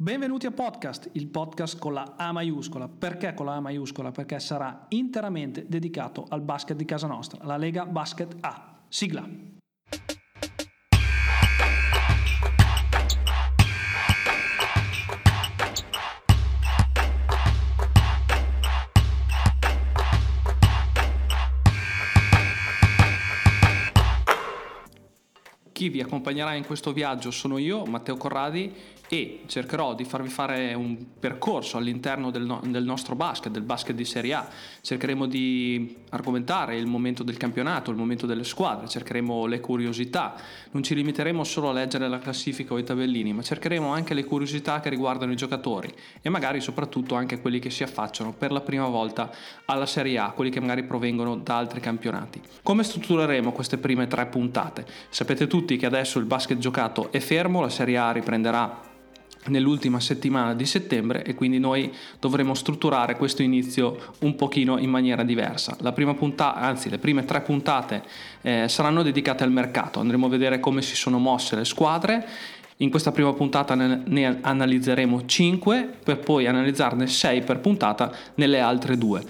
Benvenuti 0.00 0.46
a 0.46 0.52
Podcast, 0.52 1.10
il 1.14 1.26
podcast 1.26 1.76
con 1.76 1.92
la 1.92 2.14
A 2.16 2.30
maiuscola. 2.30 2.86
Perché 2.86 3.34
con 3.34 3.46
la 3.46 3.56
A 3.56 3.60
maiuscola? 3.60 4.12
Perché 4.12 4.38
sarà 4.38 4.86
interamente 4.90 5.66
dedicato 5.66 6.24
al 6.28 6.40
basket 6.40 6.76
di 6.76 6.84
casa 6.84 7.08
nostra, 7.08 7.44
la 7.44 7.56
Lega 7.56 7.84
Basket 7.84 8.36
A. 8.42 8.78
Sigla. 8.86 9.28
Chi 25.72 25.88
vi 25.90 26.00
accompagnerà 26.00 26.54
in 26.54 26.66
questo 26.66 26.92
viaggio 26.92 27.30
sono 27.30 27.56
io, 27.56 27.84
Matteo 27.84 28.16
Corradi, 28.16 28.74
e 29.08 29.40
cercherò 29.46 29.94
di 29.94 30.04
farvi 30.04 30.28
fare 30.28 30.74
un 30.74 30.96
percorso 31.18 31.78
all'interno 31.78 32.30
del, 32.30 32.44
no- 32.44 32.60
del, 32.64 32.84
nostro 32.84 33.14
basket, 33.14 33.50
del 33.50 33.62
basket 33.62 33.96
di 33.96 34.04
Serie 34.04 34.34
A. 34.34 34.48
Cercheremo 34.80 35.26
di 35.26 35.96
argomentare 36.10 36.76
il 36.76 36.86
momento 36.86 37.22
del 37.22 37.36
campionato, 37.36 37.90
il 37.90 37.96
momento 37.96 38.26
delle 38.26 38.44
squadre, 38.44 38.86
cercheremo 38.86 39.46
le 39.46 39.60
curiosità. 39.60 40.34
Non 40.72 40.82
ci 40.82 40.94
limiteremo 40.94 41.42
solo 41.44 41.70
a 41.70 41.72
leggere 41.72 42.08
la 42.08 42.18
classifica 42.18 42.74
o 42.74 42.78
i 42.78 42.84
tabellini, 42.84 43.32
ma 43.32 43.42
cercheremo 43.42 43.88
anche 43.88 44.14
le 44.14 44.24
curiosità 44.24 44.80
che 44.80 44.90
riguardano 44.90 45.32
i 45.32 45.36
giocatori 45.36 45.92
e 46.20 46.28
magari 46.28 46.60
soprattutto 46.60 47.14
anche 47.14 47.40
quelli 47.40 47.58
che 47.58 47.70
si 47.70 47.82
affacciano 47.82 48.32
per 48.32 48.52
la 48.52 48.60
prima 48.60 48.86
volta 48.86 49.30
alla 49.64 49.86
Serie 49.86 50.18
A, 50.18 50.30
quelli 50.32 50.50
che 50.50 50.60
magari 50.60 50.84
provengono 50.84 51.36
da 51.36 51.56
altri 51.56 51.80
campionati. 51.80 52.40
Come 52.62 52.82
struttureremo 52.82 53.52
queste 53.52 53.78
prime 53.78 54.06
tre 54.06 54.26
puntate? 54.26 54.86
Sapete 55.08 55.46
tutti 55.46 55.76
che 55.76 55.86
adesso 55.86 56.18
il 56.18 56.26
basket 56.26 56.58
giocato 56.58 57.10
è 57.10 57.20
fermo, 57.20 57.60
la 57.60 57.68
Serie 57.70 57.96
A 57.96 58.12
riprenderà 58.12 58.88
nell'ultima 59.46 60.00
settimana 60.00 60.54
di 60.54 60.66
settembre 60.66 61.24
e 61.24 61.34
quindi 61.34 61.58
noi 61.58 61.92
dovremo 62.20 62.54
strutturare 62.54 63.16
questo 63.16 63.42
inizio 63.42 64.14
un 64.20 64.34
pochino 64.34 64.78
in 64.78 64.90
maniera 64.90 65.22
diversa. 65.22 65.76
La 65.80 65.92
prima 65.92 66.14
puntata, 66.14 66.58
anzi 66.58 66.90
le 66.90 66.98
prime 66.98 67.24
tre 67.24 67.40
puntate 67.40 68.02
eh, 68.42 68.68
saranno 68.68 69.02
dedicate 69.02 69.44
al 69.44 69.52
mercato, 69.52 70.00
andremo 70.00 70.26
a 70.26 70.30
vedere 70.30 70.60
come 70.60 70.82
si 70.82 70.96
sono 70.96 71.18
mosse 71.18 71.56
le 71.56 71.64
squadre. 71.64 72.26
In 72.80 72.90
questa 72.90 73.10
prima 73.10 73.32
puntata 73.32 73.74
ne, 73.74 74.02
ne 74.04 74.38
analizzeremo 74.40 75.26
5 75.26 75.96
per 76.04 76.18
poi 76.18 76.46
analizzarne 76.46 77.08
6 77.08 77.42
per 77.42 77.58
puntata 77.58 78.12
nelle 78.34 78.60
altre 78.60 78.96
due 78.96 79.24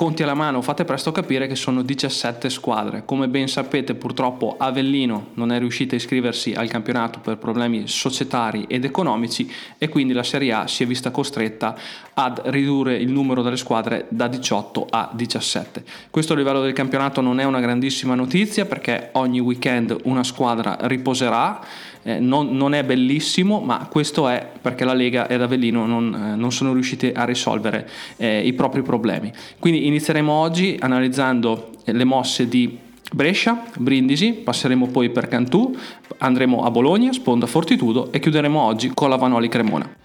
conti 0.00 0.22
alla 0.22 0.32
mano, 0.32 0.62
fate 0.62 0.86
presto 0.86 1.10
a 1.10 1.12
capire 1.12 1.46
che 1.46 1.54
sono 1.54 1.82
17 1.82 2.48
squadre. 2.48 3.02
Come 3.04 3.28
ben 3.28 3.48
sapete, 3.48 3.94
purtroppo 3.94 4.54
Avellino 4.56 5.26
non 5.34 5.52
è 5.52 5.58
riuscita 5.58 5.92
a 5.92 5.98
iscriversi 5.98 6.54
al 6.54 6.70
campionato 6.70 7.18
per 7.18 7.36
problemi 7.36 7.86
societari 7.86 8.64
ed 8.66 8.86
economici 8.86 9.52
e 9.76 9.90
quindi 9.90 10.14
la 10.14 10.22
Serie 10.22 10.54
A 10.54 10.66
si 10.66 10.84
è 10.84 10.86
vista 10.86 11.10
costretta 11.10 11.76
ad 12.14 12.40
ridurre 12.46 12.96
il 12.96 13.10
numero 13.10 13.42
delle 13.42 13.58
squadre 13.58 14.06
da 14.08 14.26
18 14.26 14.86
a 14.88 15.10
17. 15.12 15.84
Questo 16.08 16.32
a 16.32 16.36
livello 16.36 16.62
del 16.62 16.72
campionato 16.72 17.20
non 17.20 17.38
è 17.38 17.44
una 17.44 17.60
grandissima 17.60 18.14
notizia 18.14 18.64
perché 18.64 19.10
ogni 19.12 19.40
weekend 19.40 19.94
una 20.04 20.24
squadra 20.24 20.78
riposerà 20.80 21.60
eh, 22.02 22.18
non, 22.18 22.56
non, 22.56 22.74
è 22.74 22.84
bellissimo, 22.84 23.60
ma 23.60 23.86
questo 23.90 24.28
è 24.28 24.48
perché 24.60 24.84
la 24.84 24.94
Lega 24.94 25.28
ed 25.28 25.42
Avellino 25.42 25.86
non, 25.86 26.14
eh, 26.14 26.36
non 26.36 26.52
sono 26.52 26.72
riusciti 26.72 27.12
a 27.14 27.24
risolvere 27.24 27.88
eh, 28.16 28.46
i 28.46 28.52
propri 28.52 28.82
problemi. 28.82 29.32
Quindi 29.58 29.86
inizieremo 29.86 30.32
oggi 30.32 30.76
analizzando 30.80 31.70
le 31.84 32.04
mosse 32.04 32.48
di 32.48 32.78
Brescia, 33.12 33.64
Brindisi, 33.76 34.32
passeremo 34.32 34.86
poi 34.86 35.10
per 35.10 35.26
Cantù, 35.26 35.76
andremo 36.18 36.62
a 36.64 36.70
Bologna, 36.70 37.12
Sponda 37.12 37.46
Fortitudo 37.46 38.12
e 38.12 38.20
chiuderemo 38.20 38.60
oggi 38.60 38.92
con 38.94 39.10
la 39.10 39.16
Vanoli 39.16 39.48
Cremona. 39.48 39.98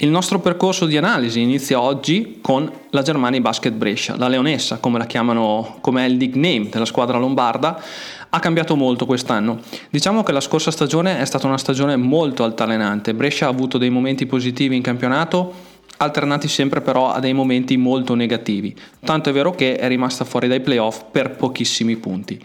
Il 0.00 0.10
nostro 0.10 0.38
percorso 0.38 0.86
di 0.86 0.96
analisi 0.96 1.40
inizia 1.40 1.80
oggi 1.80 2.38
con 2.40 2.70
la 2.90 3.02
Germania 3.02 3.40
Basket 3.40 3.72
Brescia, 3.72 4.16
la 4.16 4.28
Leonessa, 4.28 4.78
come 4.78 4.96
la 4.96 5.06
chiamano, 5.06 5.78
come 5.80 6.04
è 6.04 6.08
il 6.08 6.16
nickname 6.16 6.68
della 6.68 6.84
squadra 6.84 7.18
lombarda, 7.18 7.82
ha 8.30 8.38
cambiato 8.40 8.76
molto 8.76 9.06
quest'anno. 9.06 9.60
Diciamo 9.90 10.22
che 10.22 10.32
la 10.32 10.40
scorsa 10.40 10.70
stagione 10.70 11.18
è 11.18 11.24
stata 11.24 11.46
una 11.46 11.58
stagione 11.58 11.96
molto 11.96 12.44
altalenante. 12.44 13.14
Brescia 13.14 13.46
ha 13.46 13.50
avuto 13.50 13.78
dei 13.78 13.90
momenti 13.90 14.26
positivi 14.26 14.76
in 14.76 14.82
campionato, 14.82 15.52
alternati 15.98 16.48
sempre 16.48 16.80
però 16.80 17.10
a 17.10 17.20
dei 17.20 17.32
momenti 17.32 17.76
molto 17.76 18.14
negativi. 18.14 18.74
Tanto 19.04 19.30
è 19.30 19.32
vero 19.32 19.52
che 19.52 19.76
è 19.76 19.88
rimasta 19.88 20.24
fuori 20.24 20.48
dai 20.48 20.60
playoff 20.60 21.04
per 21.10 21.36
pochissimi 21.36 21.96
punti. 21.96 22.40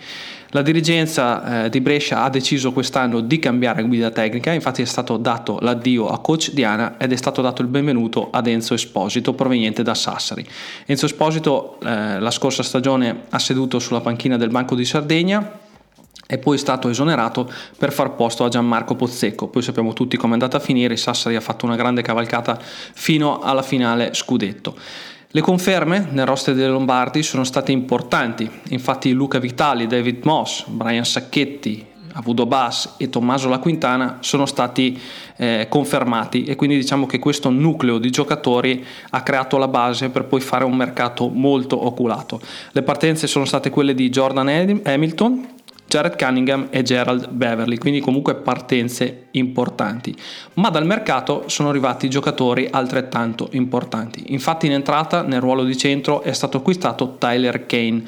La 0.56 0.62
dirigenza 0.62 1.66
eh, 1.66 1.70
di 1.70 1.82
Brescia 1.82 2.22
ha 2.22 2.30
deciso 2.30 2.74
quest'anno 2.74 3.22
di 3.22 3.40
cambiare 3.40 3.82
guida 3.82 4.12
tecnica, 4.12 4.52
infatti 4.52 4.84
è 4.84 4.86
stato 4.86 5.18
dato 5.18 5.58
l'addio 5.62 6.10
a 6.10 6.20
coach 6.20 6.52
Diana 6.52 6.98
ed 7.00 7.12
è 7.12 7.16
stato 7.16 7.42
dato 7.42 7.64
il 7.64 7.68
benvenuto 7.70 8.30
ad 8.30 8.46
Enzo 8.46 8.76
Esposito 8.76 9.34
proveniente 9.34 9.82
da 9.82 9.96
Sassari. 9.96 10.46
Enzo 10.86 11.08
Esposito 11.08 11.80
eh, 11.84 12.20
la 12.20 12.30
scorsa 12.30 12.62
stagione 12.62 13.24
ha 13.30 13.40
seduto 13.40 13.80
sulla 13.80 14.02
panchina 14.02 14.38
del 14.38 14.50
Banco 14.50 14.76
di 14.76 14.86
Sardegna 14.86 15.62
è 16.34 16.40
poi 16.40 16.58
stato 16.58 16.90
esonerato 16.90 17.52
per 17.78 17.94
far 17.94 18.16
posto 18.16 18.44
a 18.44 18.50
Gianmarco 18.50 18.96
Pozzecco. 18.96 19.48
Poi 19.48 19.62
sappiamo 19.62 19.94
tutti 19.94 20.18
come 20.18 20.32
è 20.32 20.34
andata 20.34 20.58
a 20.58 20.60
finire, 20.60 20.98
Sassari 20.98 21.36
ha 21.36 21.42
fatto 21.42 21.66
una 21.66 21.76
grande 21.76 22.02
cavalcata 22.02 22.60
fino 22.60 23.40
alla 23.42 23.62
finale 23.62 24.16
scudetto. 24.16 24.76
Le 25.28 25.42
conferme 25.42 26.08
nel 26.10 26.26
roster 26.26 26.56
dei 26.56 26.68
Lombardi 26.68 27.22
sono 27.22 27.44
state 27.44 27.72
importanti, 27.72 28.50
infatti 28.70 29.12
Luca 29.12 29.38
Vitali, 29.38 29.86
David 29.86 30.26
Moss, 30.26 30.66
Brian 30.68 31.06
Sacchetti, 31.06 31.86
Avudo 32.14 32.46
Bass 32.46 32.96
e 32.98 33.10
Tommaso 33.10 33.50
La 33.50 33.58
Quintana 33.58 34.18
sono 34.22 34.46
stati 34.46 35.00
eh, 35.36 35.66
confermati 35.70 36.44
e 36.44 36.56
quindi 36.56 36.76
diciamo 36.78 37.08
che 37.08 37.18
questo 37.18 37.50
nucleo 37.50 37.98
di 37.98 38.12
giocatori 38.12 38.86
ha 39.12 39.22
creato 39.22 39.58
la 39.58 39.68
base 39.68 40.10
per 40.10 40.26
poi 40.26 40.40
fare 40.40 40.64
un 40.64 40.76
mercato 40.76 41.28
molto 41.30 41.84
oculato. 41.84 42.40
Le 42.72 42.84
partenze 42.84 43.26
sono 43.26 43.46
state 43.46 43.72
quelle 43.72 43.96
di 43.96 44.10
Jordan 44.10 44.82
Hamilton, 44.84 45.48
Jared 45.94 46.18
Cunningham 46.18 46.70
e 46.72 46.82
Gerald 46.82 47.30
Beverly, 47.30 47.78
quindi 47.78 48.00
comunque 48.00 48.34
partenze 48.34 49.28
importanti. 49.32 50.16
Ma 50.56 50.72
dal 50.72 50.88
mercato 50.88 51.44
sono 51.46 51.70
arrivati 51.70 52.10
giocatori 52.10 52.68
altrettanto 52.72 53.50
importanti. 53.52 54.34
Infatti 54.34 54.66
in 54.66 54.72
entrata 54.72 55.22
nel 55.22 55.40
ruolo 55.40 55.64
di 55.64 55.78
centro 55.78 56.24
è 56.24 56.34
stato 56.34 56.58
acquistato 56.58 57.18
Tyler 57.20 57.68
Kane. 57.68 58.06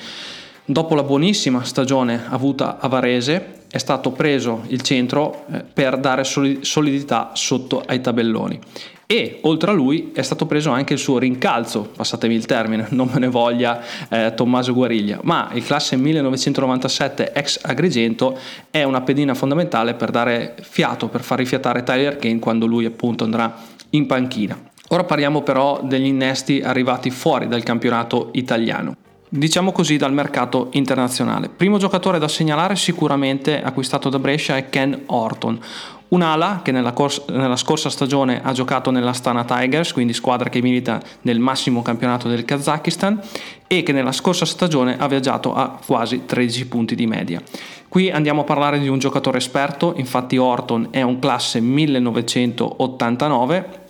Dopo 0.65 0.95
la 0.95 1.03
buonissima 1.03 1.63
stagione 1.63 2.23
avuta 2.27 2.79
a 2.79 2.87
Varese 2.87 3.59
è 3.69 3.77
stato 3.77 4.09
preso 4.09 4.63
il 4.69 4.81
centro 4.81 5.45
eh, 5.51 5.63
per 5.71 5.99
dare 5.99 6.23
solidità 6.23 7.31
sotto 7.33 7.83
ai 7.85 8.01
tabelloni 8.01 8.59
e 9.07 9.39
oltre 9.41 9.69
a 9.69 9.73
lui 9.73 10.11
è 10.15 10.23
stato 10.23 10.45
preso 10.45 10.71
anche 10.71 10.93
il 10.93 10.99
suo 10.99 11.19
rincalzo, 11.19 11.89
passatemi 11.95 12.33
il 12.33 12.45
termine, 12.45 12.87
non 12.91 13.09
me 13.11 13.19
ne 13.19 13.27
voglia 13.27 13.81
eh, 14.09 14.33
Tommaso 14.35 14.73
Guariglia, 14.73 15.19
ma 15.23 15.49
il 15.53 15.63
classe 15.63 15.95
1997 15.95 17.31
ex 17.31 17.59
Agrigento 17.61 18.37
è 18.71 18.83
una 18.83 19.01
pedina 19.01 19.35
fondamentale 19.35 19.93
per 19.93 20.09
dare 20.09 20.55
fiato, 20.61 21.07
per 21.07 21.21
far 21.21 21.37
rifiatare 21.37 21.83
Tyler 21.83 22.17
Kane 22.17 22.39
quando 22.39 22.65
lui 22.65 22.85
appunto 22.85 23.23
andrà 23.23 23.55
in 23.91 24.07
panchina. 24.07 24.59
Ora 24.89 25.03
parliamo 25.03 25.41
però 25.41 25.81
degli 25.83 26.05
innesti 26.05 26.61
arrivati 26.61 27.09
fuori 27.09 27.47
dal 27.47 27.63
campionato 27.63 28.29
italiano 28.33 28.95
diciamo 29.27 29.71
così, 29.71 29.97
dal 29.97 30.13
mercato 30.13 30.69
internazionale. 30.71 31.49
Primo 31.49 31.77
giocatore 31.77 32.19
da 32.19 32.27
segnalare 32.27 32.75
sicuramente 32.75 33.61
acquistato 33.61 34.09
da 34.09 34.19
Brescia 34.19 34.55
è 34.55 34.69
Ken 34.69 35.03
Orton, 35.07 35.59
Un'ala 36.07 36.61
che 36.63 36.71
nella, 36.71 36.93
cors- 36.93 37.25
nella, 37.29 37.55
scorsa 37.55 37.89
stagione 37.89 38.39
ha 38.43 38.51
giocato 38.51 38.91
nell'Astana 38.91 39.43
Tigers, 39.43 39.91
quindi 39.91 40.13
squadra 40.13 40.49
che 40.49 40.61
milita 40.61 41.01
nel 41.21 41.39
massimo 41.39 41.81
campionato 41.81 42.27
del 42.27 42.45
Kazakistan, 42.45 43.19
e 43.67 43.81
che 43.81 43.91
nella 43.91 44.11
scorsa 44.11 44.45
stagione 44.45 44.97
ha 44.97 45.07
viaggiato 45.07 45.55
a 45.55 45.79
quasi 45.83 46.25
13 46.25 46.67
punti 46.67 46.93
di 46.95 47.07
media. 47.07 47.41
Qui 47.87 48.11
andiamo 48.11 48.41
a 48.41 48.43
parlare 48.43 48.79
di 48.79 48.87
un 48.87 48.99
giocatore 48.99 49.39
esperto, 49.39 49.93
infatti 49.97 50.37
Orton 50.37 50.89
è 50.91 51.01
un 51.01 51.17
classe 51.19 51.59
1989 51.59 53.83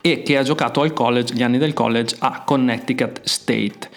e 0.00 0.22
che 0.22 0.38
ha 0.38 0.42
giocato 0.42 0.80
al 0.80 0.92
college, 0.92 1.34
gli 1.34 1.42
anni 1.42 1.58
del 1.58 1.74
college 1.74 2.16
a 2.20 2.42
Connecticut 2.44 3.20
State. 3.24 3.88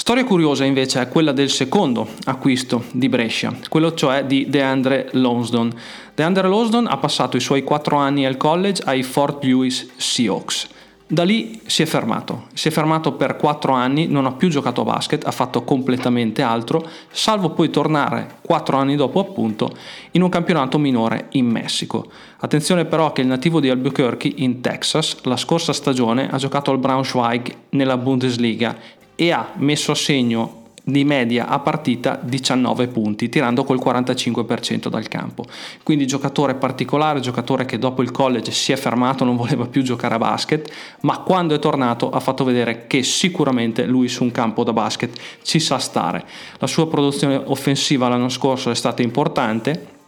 Storia 0.00 0.24
curiosa 0.24 0.64
invece 0.64 1.02
è 1.02 1.08
quella 1.08 1.30
del 1.30 1.50
secondo 1.50 2.08
acquisto 2.24 2.84
di 2.90 3.10
Brescia, 3.10 3.54
quello 3.68 3.92
cioè 3.92 4.24
di 4.24 4.48
DeAndre 4.48 5.10
Lonsdon. 5.12 5.70
DeAndre 6.14 6.48
Lonsdon 6.48 6.86
ha 6.86 6.96
passato 6.96 7.36
i 7.36 7.40
suoi 7.40 7.62
quattro 7.62 7.98
anni 7.98 8.24
al 8.24 8.38
college 8.38 8.82
ai 8.86 9.02
Fort 9.02 9.44
Lewis 9.44 9.90
Seahawks. 9.96 10.68
Da 11.06 11.22
lì 11.22 11.60
si 11.66 11.82
è 11.82 11.86
fermato, 11.86 12.46
si 12.54 12.68
è 12.68 12.70
fermato 12.70 13.12
per 13.12 13.36
quattro 13.36 13.72
anni, 13.72 14.06
non 14.06 14.24
ha 14.24 14.32
più 14.32 14.48
giocato 14.48 14.80
a 14.80 14.84
basket, 14.84 15.26
ha 15.26 15.32
fatto 15.32 15.64
completamente 15.64 16.40
altro, 16.40 16.88
salvo 17.10 17.50
poi 17.50 17.68
tornare 17.68 18.36
quattro 18.40 18.78
anni 18.78 18.96
dopo 18.96 19.20
appunto 19.20 19.70
in 20.12 20.22
un 20.22 20.30
campionato 20.30 20.78
minore 20.78 21.26
in 21.32 21.46
Messico. 21.46 22.10
Attenzione 22.38 22.86
però 22.86 23.12
che 23.12 23.20
il 23.20 23.26
nativo 23.26 23.60
di 23.60 23.68
Albuquerque 23.68 24.32
in 24.36 24.62
Texas 24.62 25.16
la 25.24 25.36
scorsa 25.36 25.74
stagione 25.74 26.30
ha 26.30 26.38
giocato 26.38 26.70
al 26.70 26.78
Braunschweig 26.78 27.54
nella 27.70 27.98
Bundesliga 27.98 28.74
e 29.20 29.32
ha 29.32 29.50
messo 29.56 29.92
a 29.92 29.94
segno 29.94 30.68
di 30.82 31.04
media 31.04 31.46
a 31.46 31.58
partita 31.58 32.18
19 32.22 32.88
punti, 32.88 33.28
tirando 33.28 33.64
col 33.64 33.78
45% 33.78 34.88
dal 34.88 35.08
campo. 35.08 35.44
Quindi 35.82 36.06
giocatore 36.06 36.54
particolare, 36.54 37.20
giocatore 37.20 37.66
che 37.66 37.78
dopo 37.78 38.00
il 38.00 38.12
college 38.12 38.50
si 38.50 38.72
è 38.72 38.76
fermato, 38.76 39.24
non 39.24 39.36
voleva 39.36 39.66
più 39.66 39.82
giocare 39.82 40.14
a 40.14 40.18
basket, 40.18 40.72
ma 41.02 41.18
quando 41.18 41.54
è 41.54 41.58
tornato 41.58 42.08
ha 42.08 42.18
fatto 42.18 42.44
vedere 42.44 42.86
che 42.86 43.02
sicuramente 43.02 43.84
lui 43.84 44.08
su 44.08 44.22
un 44.22 44.30
campo 44.30 44.64
da 44.64 44.72
basket 44.72 45.14
ci 45.42 45.60
sa 45.60 45.76
stare. 45.76 46.24
La 46.56 46.66
sua 46.66 46.88
produzione 46.88 47.42
offensiva 47.44 48.08
l'anno 48.08 48.30
scorso 48.30 48.70
è 48.70 48.74
stata 48.74 49.02
importante, 49.02 49.98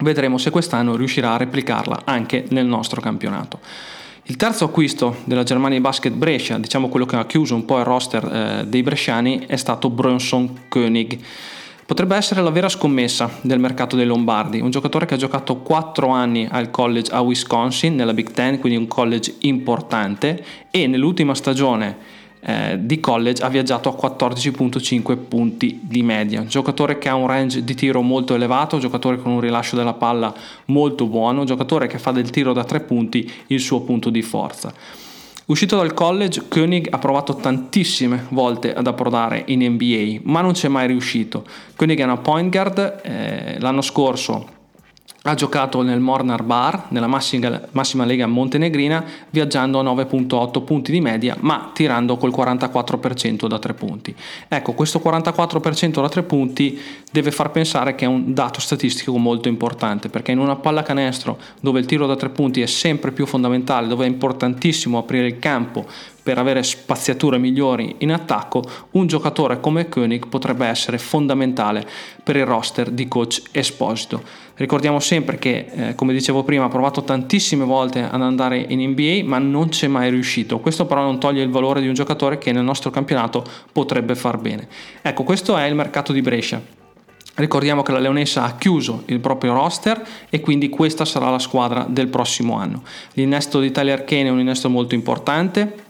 vedremo 0.00 0.36
se 0.36 0.50
quest'anno 0.50 0.94
riuscirà 0.94 1.32
a 1.32 1.38
replicarla 1.38 2.02
anche 2.04 2.44
nel 2.50 2.66
nostro 2.66 3.00
campionato. 3.00 3.60
Il 4.30 4.36
terzo 4.36 4.66
acquisto 4.66 5.16
della 5.24 5.42
Germania 5.42 5.80
Basket 5.80 6.12
Brescia, 6.12 6.58
diciamo 6.58 6.90
quello 6.90 7.06
che 7.06 7.16
ha 7.16 7.24
chiuso 7.24 7.54
un 7.54 7.64
po' 7.64 7.78
il 7.78 7.84
roster 7.84 8.24
eh, 8.24 8.66
dei 8.66 8.82
bresciani, 8.82 9.46
è 9.46 9.56
stato 9.56 9.88
Bronson 9.88 10.64
Koenig. 10.68 11.18
Potrebbe 11.86 12.14
essere 12.14 12.42
la 12.42 12.50
vera 12.50 12.68
scommessa 12.68 13.30
del 13.40 13.58
mercato 13.58 13.96
dei 13.96 14.04
Lombardi, 14.04 14.60
un 14.60 14.68
giocatore 14.68 15.06
che 15.06 15.14
ha 15.14 15.16
giocato 15.16 15.56
4 15.60 16.08
anni 16.10 16.46
al 16.50 16.70
college 16.70 17.10
a 17.10 17.22
Wisconsin, 17.22 17.94
nella 17.94 18.12
Big 18.12 18.30
Ten, 18.32 18.58
quindi 18.58 18.78
un 18.78 18.86
college 18.86 19.36
importante, 19.40 20.44
e 20.70 20.86
nell'ultima 20.86 21.34
stagione 21.34 21.96
eh, 22.40 22.78
di 22.80 23.00
college 23.00 23.42
ha 23.42 23.48
viaggiato 23.48 23.88
a 23.88 24.08
14.5 24.08 25.16
punti 25.28 25.80
di 25.82 26.02
media. 26.02 26.44
Giocatore 26.44 26.98
che 26.98 27.08
ha 27.08 27.14
un 27.14 27.26
range 27.26 27.64
di 27.64 27.74
tiro 27.74 28.00
molto 28.02 28.34
elevato, 28.34 28.78
giocatore 28.78 29.18
con 29.18 29.32
un 29.32 29.40
rilascio 29.40 29.76
della 29.76 29.94
palla 29.94 30.32
molto 30.66 31.06
buono, 31.06 31.44
giocatore 31.44 31.86
che 31.86 31.98
fa 31.98 32.12
del 32.12 32.30
tiro 32.30 32.52
da 32.52 32.64
3 32.64 32.80
punti 32.80 33.30
il 33.48 33.60
suo 33.60 33.80
punto 33.80 34.10
di 34.10 34.22
forza. 34.22 34.72
Uscito 35.46 35.76
dal 35.76 35.94
college, 35.94 36.42
Koenig 36.46 36.88
ha 36.90 36.98
provato 36.98 37.34
tantissime 37.34 38.26
volte 38.30 38.74
ad 38.74 38.86
approdare 38.86 39.44
in 39.46 39.62
NBA, 39.62 40.20
ma 40.24 40.42
non 40.42 40.52
ci 40.52 40.66
è 40.66 40.68
mai 40.68 40.86
riuscito. 40.86 41.44
Koenig 41.74 42.00
è 42.00 42.04
una 42.04 42.18
point 42.18 42.52
guard, 42.52 43.00
eh, 43.02 43.56
l'anno 43.58 43.80
scorso 43.80 44.56
ha 45.28 45.34
giocato 45.34 45.82
nel 45.82 46.00
Mornar 46.00 46.42
Bar, 46.42 46.86
nella 46.88 47.06
massima, 47.06 47.60
massima, 47.72 48.04
lega 48.04 48.26
montenegrina, 48.26 49.04
viaggiando 49.30 49.78
a 49.78 49.82
9.8 49.82 50.64
punti 50.64 50.90
di 50.90 51.00
media, 51.00 51.36
ma 51.40 51.70
tirando 51.72 52.16
col 52.16 52.32
44% 52.34 53.46
da 53.46 53.58
3 53.58 53.74
punti. 53.74 54.14
Ecco, 54.48 54.72
questo 54.72 55.00
44% 55.04 56.00
da 56.00 56.08
3 56.08 56.22
punti 56.22 56.80
deve 57.10 57.30
far 57.30 57.50
pensare 57.50 57.94
che 57.94 58.04
è 58.04 58.08
un 58.08 58.32
dato 58.32 58.60
statistico 58.60 59.16
molto 59.18 59.48
importante, 59.48 60.08
perché 60.08 60.32
in 60.32 60.38
una 60.38 60.56
pallacanestro 60.56 61.38
dove 61.60 61.80
il 61.80 61.86
tiro 61.86 62.06
da 62.06 62.16
3 62.16 62.30
punti 62.30 62.60
è 62.60 62.66
sempre 62.66 63.12
più 63.12 63.26
fondamentale, 63.26 63.86
dove 63.86 64.04
è 64.04 64.08
importantissimo 64.08 64.98
aprire 64.98 65.26
il 65.26 65.38
campo 65.38 65.86
per 66.28 66.36
avere 66.36 66.62
spaziature 66.62 67.38
migliori 67.38 67.94
in 68.00 68.12
attacco, 68.12 68.62
un 68.90 69.06
giocatore 69.06 69.60
come 69.60 69.88
Koenig 69.88 70.28
potrebbe 70.28 70.66
essere 70.66 70.98
fondamentale 70.98 71.86
per 72.22 72.36
il 72.36 72.44
roster 72.44 72.90
di 72.90 73.08
coach 73.08 73.40
Esposito. 73.50 74.20
Ricordiamo 74.56 75.00
sempre 75.00 75.38
che, 75.38 75.68
eh, 75.72 75.94
come 75.94 76.12
dicevo 76.12 76.42
prima, 76.42 76.64
ha 76.64 76.68
provato 76.68 77.02
tantissime 77.02 77.64
volte 77.64 78.02
ad 78.02 78.20
andare 78.20 78.58
in 78.58 78.90
NBA, 78.90 79.22
ma 79.24 79.38
non 79.38 79.70
c'è 79.70 79.86
mai 79.86 80.10
riuscito. 80.10 80.58
Questo 80.58 80.84
però 80.84 81.00
non 81.00 81.18
toglie 81.18 81.42
il 81.42 81.48
valore 81.48 81.80
di 81.80 81.88
un 81.88 81.94
giocatore 81.94 82.36
che 82.36 82.52
nel 82.52 82.62
nostro 82.62 82.90
campionato 82.90 83.42
potrebbe 83.72 84.14
far 84.14 84.36
bene. 84.36 84.68
Ecco, 85.00 85.22
questo 85.24 85.56
è 85.56 85.64
il 85.64 85.74
mercato 85.74 86.12
di 86.12 86.20
Brescia. 86.20 86.60
Ricordiamo 87.36 87.82
che 87.82 87.92
la 87.92 88.00
Leonessa 88.00 88.44
ha 88.44 88.56
chiuso 88.56 89.04
il 89.06 89.20
proprio 89.20 89.54
roster 89.54 90.06
e 90.28 90.40
quindi 90.40 90.68
questa 90.68 91.06
sarà 91.06 91.30
la 91.30 91.38
squadra 91.38 91.86
del 91.88 92.08
prossimo 92.08 92.58
anno. 92.58 92.82
L'innesto 93.14 93.60
di 93.60 93.70
Tyler 93.70 94.04
Kane 94.04 94.26
è 94.26 94.30
un 94.30 94.40
innesto 94.40 94.68
molto 94.68 94.94
importante, 94.94 95.86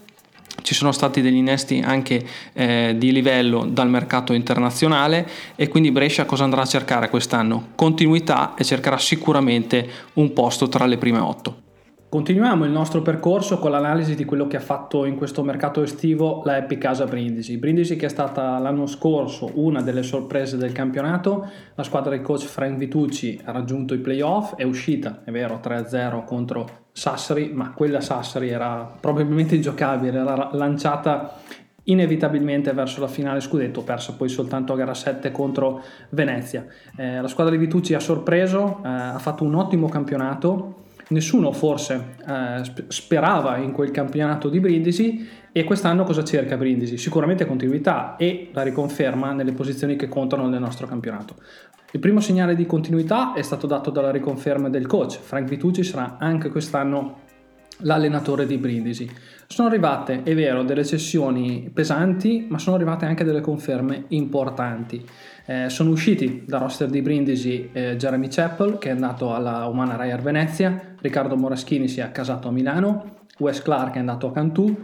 ci 0.62 0.74
sono 0.74 0.92
stati 0.92 1.20
degli 1.20 1.36
innesti 1.36 1.82
anche 1.84 2.24
eh, 2.52 2.94
di 2.98 3.12
livello 3.12 3.64
dal 3.64 3.88
mercato 3.88 4.32
internazionale 4.32 5.26
e 5.56 5.68
quindi 5.68 5.90
Brescia 5.90 6.24
cosa 6.24 6.44
andrà 6.44 6.62
a 6.62 6.66
cercare 6.66 7.08
quest'anno? 7.08 7.68
Continuità 7.74 8.54
e 8.54 8.64
cercherà 8.64 8.98
sicuramente 8.98 9.88
un 10.14 10.32
posto 10.32 10.68
tra 10.68 10.86
le 10.86 10.98
prime 10.98 11.18
otto. 11.18 11.66
Continuiamo 12.10 12.64
il 12.64 12.70
nostro 12.70 13.02
percorso 13.02 13.58
con 13.58 13.70
l'analisi 13.70 14.14
di 14.14 14.24
quello 14.24 14.46
che 14.46 14.56
ha 14.56 14.60
fatto 14.60 15.04
in 15.04 15.14
questo 15.14 15.42
mercato 15.42 15.82
estivo 15.82 16.40
la 16.46 16.56
Epic 16.56 16.78
Casa 16.78 17.04
Brindisi. 17.04 17.58
Brindisi 17.58 17.96
che 17.96 18.06
è 18.06 18.08
stata 18.08 18.56
l'anno 18.58 18.86
scorso 18.86 19.50
una 19.56 19.82
delle 19.82 20.02
sorprese 20.02 20.56
del 20.56 20.72
campionato, 20.72 21.46
la 21.74 21.82
squadra 21.82 22.12
del 22.12 22.22
coach 22.22 22.46
Frank 22.46 22.78
Vitucci 22.78 23.38
ha 23.44 23.52
raggiunto 23.52 23.92
i 23.92 23.98
playoff, 23.98 24.54
è 24.54 24.62
uscita, 24.62 25.20
è 25.22 25.30
vero, 25.30 25.60
3-0 25.62 26.24
contro 26.24 26.86
Sassari, 26.98 27.52
ma 27.54 27.70
quella 27.70 28.00
Sassari 28.00 28.48
era 28.48 28.90
probabilmente 28.98 29.54
ingiocabile, 29.54 30.18
era 30.18 30.50
lanciata 30.52 31.36
inevitabilmente 31.84 32.72
verso 32.72 33.00
la 33.00 33.06
finale 33.06 33.40
scudetto, 33.40 33.82
persa 33.82 34.14
poi 34.14 34.28
soltanto 34.28 34.72
a 34.72 34.76
gara 34.76 34.94
7 34.94 35.30
contro 35.30 35.80
Venezia. 36.08 36.66
Eh, 36.96 37.20
la 37.20 37.28
squadra 37.28 37.54
di 37.54 37.60
Vitucci 37.60 37.94
ha 37.94 38.00
sorpreso, 38.00 38.80
eh, 38.84 38.88
ha 38.88 39.18
fatto 39.20 39.44
un 39.44 39.54
ottimo 39.54 39.88
campionato, 39.88 40.86
nessuno 41.08 41.52
forse 41.52 42.16
eh, 42.26 42.62
sperava 42.88 43.56
in 43.56 43.72
quel 43.72 43.90
campionato 43.90 44.48
di 44.48 44.60
Brindisi 44.60 45.28
e 45.52 45.64
quest'anno 45.64 46.04
cosa 46.04 46.24
cerca 46.24 46.56
Brindisi? 46.56 46.96
Sicuramente 46.98 47.46
continuità 47.46 48.16
e 48.16 48.50
la 48.52 48.62
riconferma 48.62 49.32
nelle 49.32 49.52
posizioni 49.52 49.96
che 49.96 50.08
contano 50.08 50.48
nel 50.48 50.60
nostro 50.60 50.86
campionato. 50.86 51.36
Il 51.92 52.00
primo 52.00 52.20
segnale 52.20 52.54
di 52.54 52.66
continuità 52.66 53.32
è 53.32 53.42
stato 53.42 53.66
dato 53.66 53.90
dalla 53.90 54.10
riconferma 54.10 54.68
del 54.68 54.86
coach. 54.86 55.18
Frank 55.18 55.48
Vitucci 55.48 55.82
sarà 55.82 56.16
anche 56.18 56.50
quest'anno 56.50 57.20
l'allenatore 57.78 58.46
di 58.46 58.58
Brindisi. 58.58 59.10
Sono 59.46 59.68
arrivate, 59.68 60.22
è 60.22 60.34
vero, 60.34 60.62
delle 60.62 60.84
cessioni 60.84 61.70
pesanti, 61.72 62.46
ma 62.48 62.58
sono 62.58 62.76
arrivate 62.76 63.06
anche 63.06 63.24
delle 63.24 63.40
conferme 63.40 64.04
importanti. 64.08 65.04
Eh, 65.46 65.68
sono 65.70 65.90
usciti 65.90 66.44
dal 66.46 66.60
roster 66.60 66.88
di 66.88 67.00
Brindisi 67.00 67.70
eh, 67.72 67.96
Jeremy 67.96 68.28
Chappell, 68.28 68.78
che 68.78 68.88
è 68.88 68.92
andato 68.92 69.34
alla 69.34 69.66
Umana 69.66 69.96
Ryder 69.96 70.20
Venezia, 70.20 70.94
Riccardo 71.00 71.36
Moraschini 71.36 71.88
si 71.88 72.00
è 72.00 72.02
accasato 72.02 72.48
a 72.48 72.50
Milano, 72.50 73.26
Wes 73.38 73.62
Clark 73.62 73.94
è 73.94 73.98
andato 73.98 74.26
a 74.26 74.32
Cantù 74.32 74.76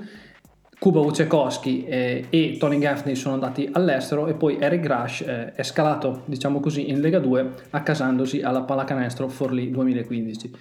Kuba 0.84 1.00
Wucekowski 1.00 1.86
eh, 1.86 2.26
e 2.28 2.56
Tony 2.58 2.78
Gaffney 2.78 3.14
sono 3.14 3.32
andati 3.32 3.66
all'estero 3.72 4.26
e 4.26 4.34
poi 4.34 4.58
Eric 4.60 4.86
Rush 4.86 5.20
eh, 5.22 5.52
è 5.54 5.62
scalato, 5.62 6.24
diciamo 6.26 6.60
così, 6.60 6.90
in 6.90 7.00
Lega 7.00 7.20
2 7.20 7.52
accasandosi 7.70 8.42
alla 8.42 8.60
pallacanestro 8.64 9.28
Forlì 9.28 9.70
2015. 9.70 10.52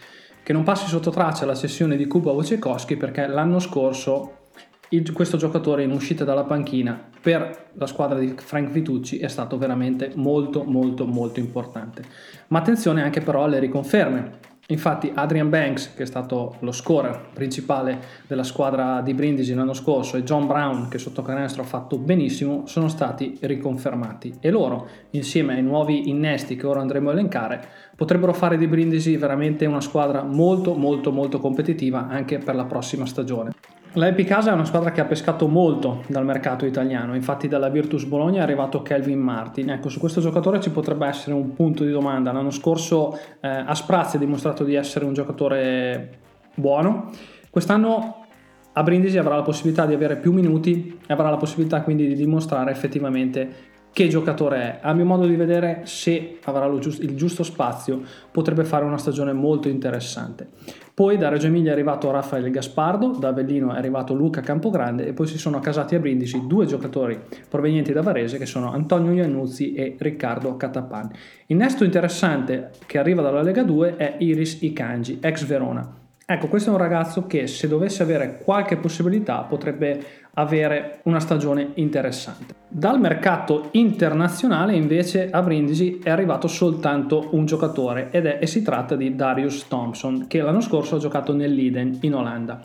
Che 0.44 0.52
non 0.52 0.64
passi 0.64 0.88
sotto 0.88 1.10
traccia 1.10 1.46
la 1.46 1.56
sessione 1.56 1.96
di 1.96 2.06
Kuba 2.06 2.32
Wucekowski 2.32 2.98
perché 2.98 3.26
l'anno 3.28 3.60
scorso 3.60 4.42
il, 4.90 5.10
questo 5.14 5.38
giocatore 5.38 5.84
in 5.84 5.92
uscita 5.92 6.26
dalla 6.26 6.44
panchina 6.44 7.02
per 7.22 7.70
la 7.76 7.88
squadra 7.88 8.20
di 8.20 8.34
Frank 8.36 8.70
Vitucci 8.70 9.20
è 9.20 9.30
stato 9.30 9.58
veramente 9.58 10.12
molto 10.16 10.66
molto 10.66 11.06
molto 11.06 11.40
importante. 11.40 12.04
Ma 12.48 12.60
attenzione 12.60 13.02
anche 13.02 13.22
però 13.22 13.46
alle 13.46 13.60
riconferme 13.60 14.40
Infatti 14.74 15.12
Adrian 15.14 15.50
Banks, 15.50 15.94
che 15.94 16.02
è 16.02 16.06
stato 16.08 16.56
lo 16.62 16.72
scorer 16.72 17.28
principale 17.32 18.00
della 18.26 18.44
squadra 18.44 19.02
di 19.02 19.14
Brindisi 19.14 19.54
l'anno 19.54 19.74
scorso, 19.74 20.18
e 20.18 20.24
John 20.24 20.48
Brown, 20.48 20.88
che 20.88 20.98
sotto 20.98 21.22
canestro 21.22 21.62
ha 21.62 21.66
fatto 21.66 22.00
benissimo, 22.00 22.64
sono 22.66 22.88
stati 22.88 23.38
riconfermati. 23.42 24.38
E 24.40 24.50
loro, 24.50 24.88
insieme 25.12 25.54
ai 25.54 25.62
nuovi 25.62 26.10
innesti 26.10 26.56
che 26.56 26.66
ora 26.66 26.82
andremo 26.82 27.12
a 27.12 27.14
elencare, 27.14 27.64
potrebbero 27.96 28.34
fare 28.34 28.58
di 28.58 28.66
Brindisi 28.66 29.16
veramente 29.16 29.68
una 29.68 29.80
squadra 29.80 30.24
molto 30.24 30.74
molto 30.74 31.12
molto 31.12 31.40
competitiva 31.40 32.08
anche 32.08 32.40
per 32.40 32.56
la 32.56 32.66
prossima 32.66 33.06
stagione. 33.06 33.52
La 33.96 34.08
Epicasa 34.08 34.50
è 34.50 34.54
una 34.54 34.66
squadra 34.66 34.92
che 34.92 35.02
ha 35.02 35.06
pescato 35.06 35.48
molto 35.48 36.04
dal 36.08 36.26
mercato 36.26 36.66
italiano, 36.66 37.14
infatti 37.14 37.48
dalla 37.48 37.70
Virtus 37.70 38.06
Bologna 38.06 38.40
è 38.40 38.42
arrivato 38.42 38.82
Kelvin 38.82 39.20
Martin. 39.20 39.70
Ecco, 39.70 39.90
su 39.90 40.00
questo 40.00 40.20
giocatore 40.20 40.60
ci 40.60 40.72
potrebbe 40.72 41.06
essere 41.06 41.36
un 41.36 41.54
punto 41.54 41.84
di 41.84 41.92
domanda. 41.92 42.32
L'anno 42.32 42.50
scorso 42.50 43.16
eh, 43.40 43.48
a 43.48 43.76
Sprazzi 43.76 44.16
ha 44.16 44.20
dimostrato 44.20 44.64
di 44.64 44.74
essere 44.74 45.06
un 45.06 45.14
giocatore 45.14 46.18
buono. 46.56 47.12
Quest'anno 47.52 48.26
a 48.72 48.82
Brindisi 48.82 49.20
avrà 49.20 49.36
la 49.36 49.44
possibilità 49.44 49.86
di 49.86 49.94
avere 49.94 50.16
più 50.16 50.32
minuti 50.32 51.00
e 51.06 51.14
avrà 51.14 51.30
la 51.30 51.38
possibilità 51.38 51.84
quindi 51.84 52.08
di 52.08 52.16
dimostrare 52.16 52.72
effettivamente 52.72 53.72
che 53.94 54.08
giocatore 54.08 54.58
è. 54.58 54.80
A 54.82 54.94
mio 54.94 55.06
modo 55.06 55.28
di 55.28 55.36
vedere, 55.36 55.82
se 55.84 56.40
avrà 56.46 56.66
il 56.66 57.16
giusto 57.16 57.44
spazio, 57.44 58.02
potrebbe 58.32 58.64
fare 58.64 58.86
una 58.86 58.98
stagione 58.98 59.34
molto 59.34 59.70
interessante. 59.70 60.50
Poi 60.96 61.18
da 61.18 61.30
Reggio 61.30 61.48
Emilia 61.48 61.72
è 61.72 61.74
arrivato 61.74 62.12
Raffaele 62.12 62.52
Gaspardo, 62.52 63.18
da 63.18 63.30
Avellino 63.30 63.74
è 63.74 63.78
arrivato 63.78 64.14
Luca 64.14 64.42
Campogrande 64.42 65.08
e 65.08 65.14
poi 65.14 65.26
si 65.26 65.40
sono 65.40 65.58
accasati 65.58 65.96
a 65.96 66.00
Brindisi 66.00 66.46
due 66.46 66.68
giocatori 66.68 67.20
provenienti 67.50 67.92
da 67.92 68.04
Varese 68.04 68.38
che 68.38 68.46
sono 68.46 68.72
Antonio 68.72 69.12
Iannuzzi 69.12 69.74
e 69.74 69.96
Riccardo 69.98 70.56
Catapan. 70.56 71.10
Il 71.48 71.58
nesto 71.58 71.84
interessante 71.84 72.70
che 72.86 73.00
arriva 73.00 73.24
dalla 73.24 73.42
Lega 73.42 73.64
2 73.64 73.96
è 73.96 74.18
Iris 74.20 74.62
Ikanji, 74.62 75.18
ex 75.20 75.46
Verona. 75.46 76.03
Ecco, 76.34 76.48
questo 76.48 76.72
è 76.72 76.74
un 76.74 76.80
ragazzo 76.80 77.28
che 77.28 77.46
se 77.46 77.68
dovesse 77.68 78.02
avere 78.02 78.40
qualche 78.44 78.76
possibilità 78.78 79.42
potrebbe 79.42 80.04
avere 80.34 81.02
una 81.04 81.20
stagione 81.20 81.74
interessante. 81.76 82.56
Dal 82.68 83.00
mercato 83.00 83.68
internazionale 83.74 84.74
invece 84.74 85.30
a 85.30 85.44
Brindisi 85.44 86.00
è 86.02 86.10
arrivato 86.10 86.48
soltanto 86.48 87.28
un 87.34 87.46
giocatore 87.46 88.08
ed 88.10 88.26
è, 88.26 88.40
e 88.42 88.48
si 88.48 88.64
tratta 88.64 88.96
di 88.96 89.16
Darius 89.16 89.68
Thompson 89.68 90.26
che 90.26 90.42
l'anno 90.42 90.62
scorso 90.62 90.96
ha 90.96 91.00
giocato 91.00 91.36
nell'Iden 91.36 92.00
in 92.02 92.16
Olanda. 92.16 92.60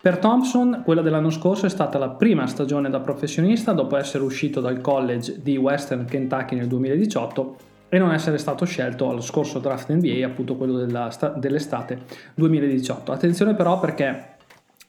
Per 0.00 0.16
Thompson, 0.16 0.80
quella 0.82 1.02
dell'anno 1.02 1.28
scorso 1.28 1.66
è 1.66 1.68
stata 1.68 1.98
la 1.98 2.08
prima 2.08 2.46
stagione 2.46 2.88
da 2.88 3.00
professionista 3.00 3.72
dopo 3.72 3.98
essere 3.98 4.24
uscito 4.24 4.62
dal 4.62 4.80
college 4.80 5.42
di 5.42 5.58
Western 5.58 6.06
Kentucky 6.06 6.56
nel 6.56 6.68
2018 6.68 7.68
e 7.90 7.98
non 7.98 8.14
essere 8.14 8.38
stato 8.38 8.64
scelto 8.64 9.10
allo 9.10 9.20
scorso 9.20 9.58
draft 9.58 9.92
NBA, 9.92 10.24
appunto 10.24 10.56
quello 10.56 10.78
della, 10.78 11.10
dell'estate 11.36 11.98
2018. 12.34 13.12
Attenzione 13.12 13.54
però 13.54 13.78
perché 13.78 14.36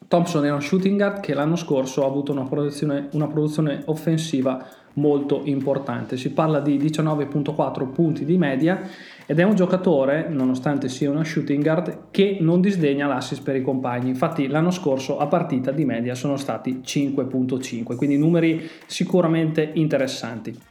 Thompson 0.07 0.45
è 0.45 0.49
uno 0.49 0.59
shooting 0.59 0.97
guard 0.97 1.19
che 1.19 1.33
l'anno 1.33 1.55
scorso 1.55 2.03
ha 2.03 2.07
avuto 2.07 2.31
una 2.31 2.43
produzione, 2.43 3.09
una 3.13 3.27
produzione 3.27 3.81
offensiva 3.85 4.65
molto 4.93 5.41
importante. 5.45 6.17
Si 6.17 6.31
parla 6.31 6.59
di 6.59 6.77
19.4 6.77 7.91
punti 7.91 8.25
di 8.25 8.37
media 8.37 8.81
ed 9.25 9.39
è 9.39 9.43
un 9.43 9.55
giocatore, 9.55 10.27
nonostante 10.29 10.89
sia 10.89 11.09
una 11.09 11.23
shooting 11.23 11.63
guard, 11.63 11.97
che 12.11 12.37
non 12.41 12.61
disdegna 12.61 13.07
l'assist 13.07 13.41
per 13.41 13.55
i 13.55 13.61
compagni. 13.61 14.09
Infatti 14.09 14.47
l'anno 14.47 14.71
scorso 14.71 15.17
a 15.17 15.27
partita 15.27 15.71
di 15.71 15.85
media 15.85 16.13
sono 16.13 16.35
stati 16.35 16.81
5.5, 16.83 17.95
quindi 17.95 18.17
numeri 18.17 18.69
sicuramente 18.85 19.71
interessanti. 19.73 20.70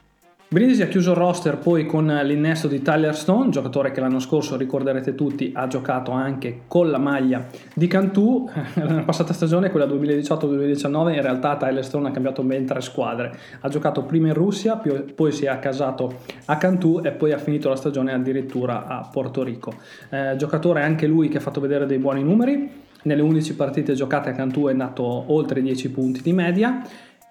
Brindisi 0.53 0.81
ha 0.81 0.87
chiuso 0.87 1.11
il 1.11 1.15
roster 1.15 1.59
poi 1.59 1.85
con 1.85 2.07
l'innesto 2.07 2.67
di 2.67 2.81
Tyler 2.81 3.15
Stone, 3.15 3.51
giocatore 3.51 3.91
che 3.91 4.01
l'anno 4.01 4.19
scorso, 4.19 4.57
ricorderete 4.57 5.15
tutti, 5.15 5.53
ha 5.55 5.65
giocato 5.67 6.11
anche 6.11 6.63
con 6.67 6.89
la 6.91 6.97
maglia 6.97 7.47
di 7.73 7.87
Cantù. 7.87 8.49
Nella 8.75 9.03
passata 9.03 9.31
stagione, 9.31 9.71
quella 9.71 9.85
2018-2019, 9.85 11.13
in 11.13 11.21
realtà 11.21 11.55
Tyler 11.55 11.85
Stone 11.85 12.09
ha 12.09 12.11
cambiato 12.11 12.43
ben 12.43 12.65
tre 12.65 12.81
squadre. 12.81 13.33
Ha 13.61 13.69
giocato 13.69 14.03
prima 14.03 14.27
in 14.27 14.33
Russia, 14.33 14.75
poi 15.15 15.31
si 15.31 15.45
è 15.45 15.47
accasato 15.47 16.17
a 16.43 16.57
Cantù 16.57 16.99
e 17.01 17.11
poi 17.11 17.31
ha 17.31 17.37
finito 17.37 17.69
la 17.69 17.77
stagione 17.77 18.11
addirittura 18.11 18.87
a 18.87 19.07
Porto 19.09 19.43
Rico. 19.43 19.73
Eh, 20.09 20.35
giocatore 20.35 20.83
anche 20.83 21.07
lui 21.07 21.29
che 21.29 21.37
ha 21.37 21.41
fatto 21.41 21.61
vedere 21.61 21.85
dei 21.85 21.97
buoni 21.97 22.23
numeri. 22.23 22.89
Nelle 23.03 23.21
11 23.21 23.55
partite 23.55 23.93
giocate 23.93 24.29
a 24.29 24.33
Cantù 24.33 24.67
è 24.67 24.71
andato 24.71 25.31
oltre 25.31 25.61
10 25.61 25.91
punti 25.91 26.21
di 26.21 26.33
media 26.33 26.83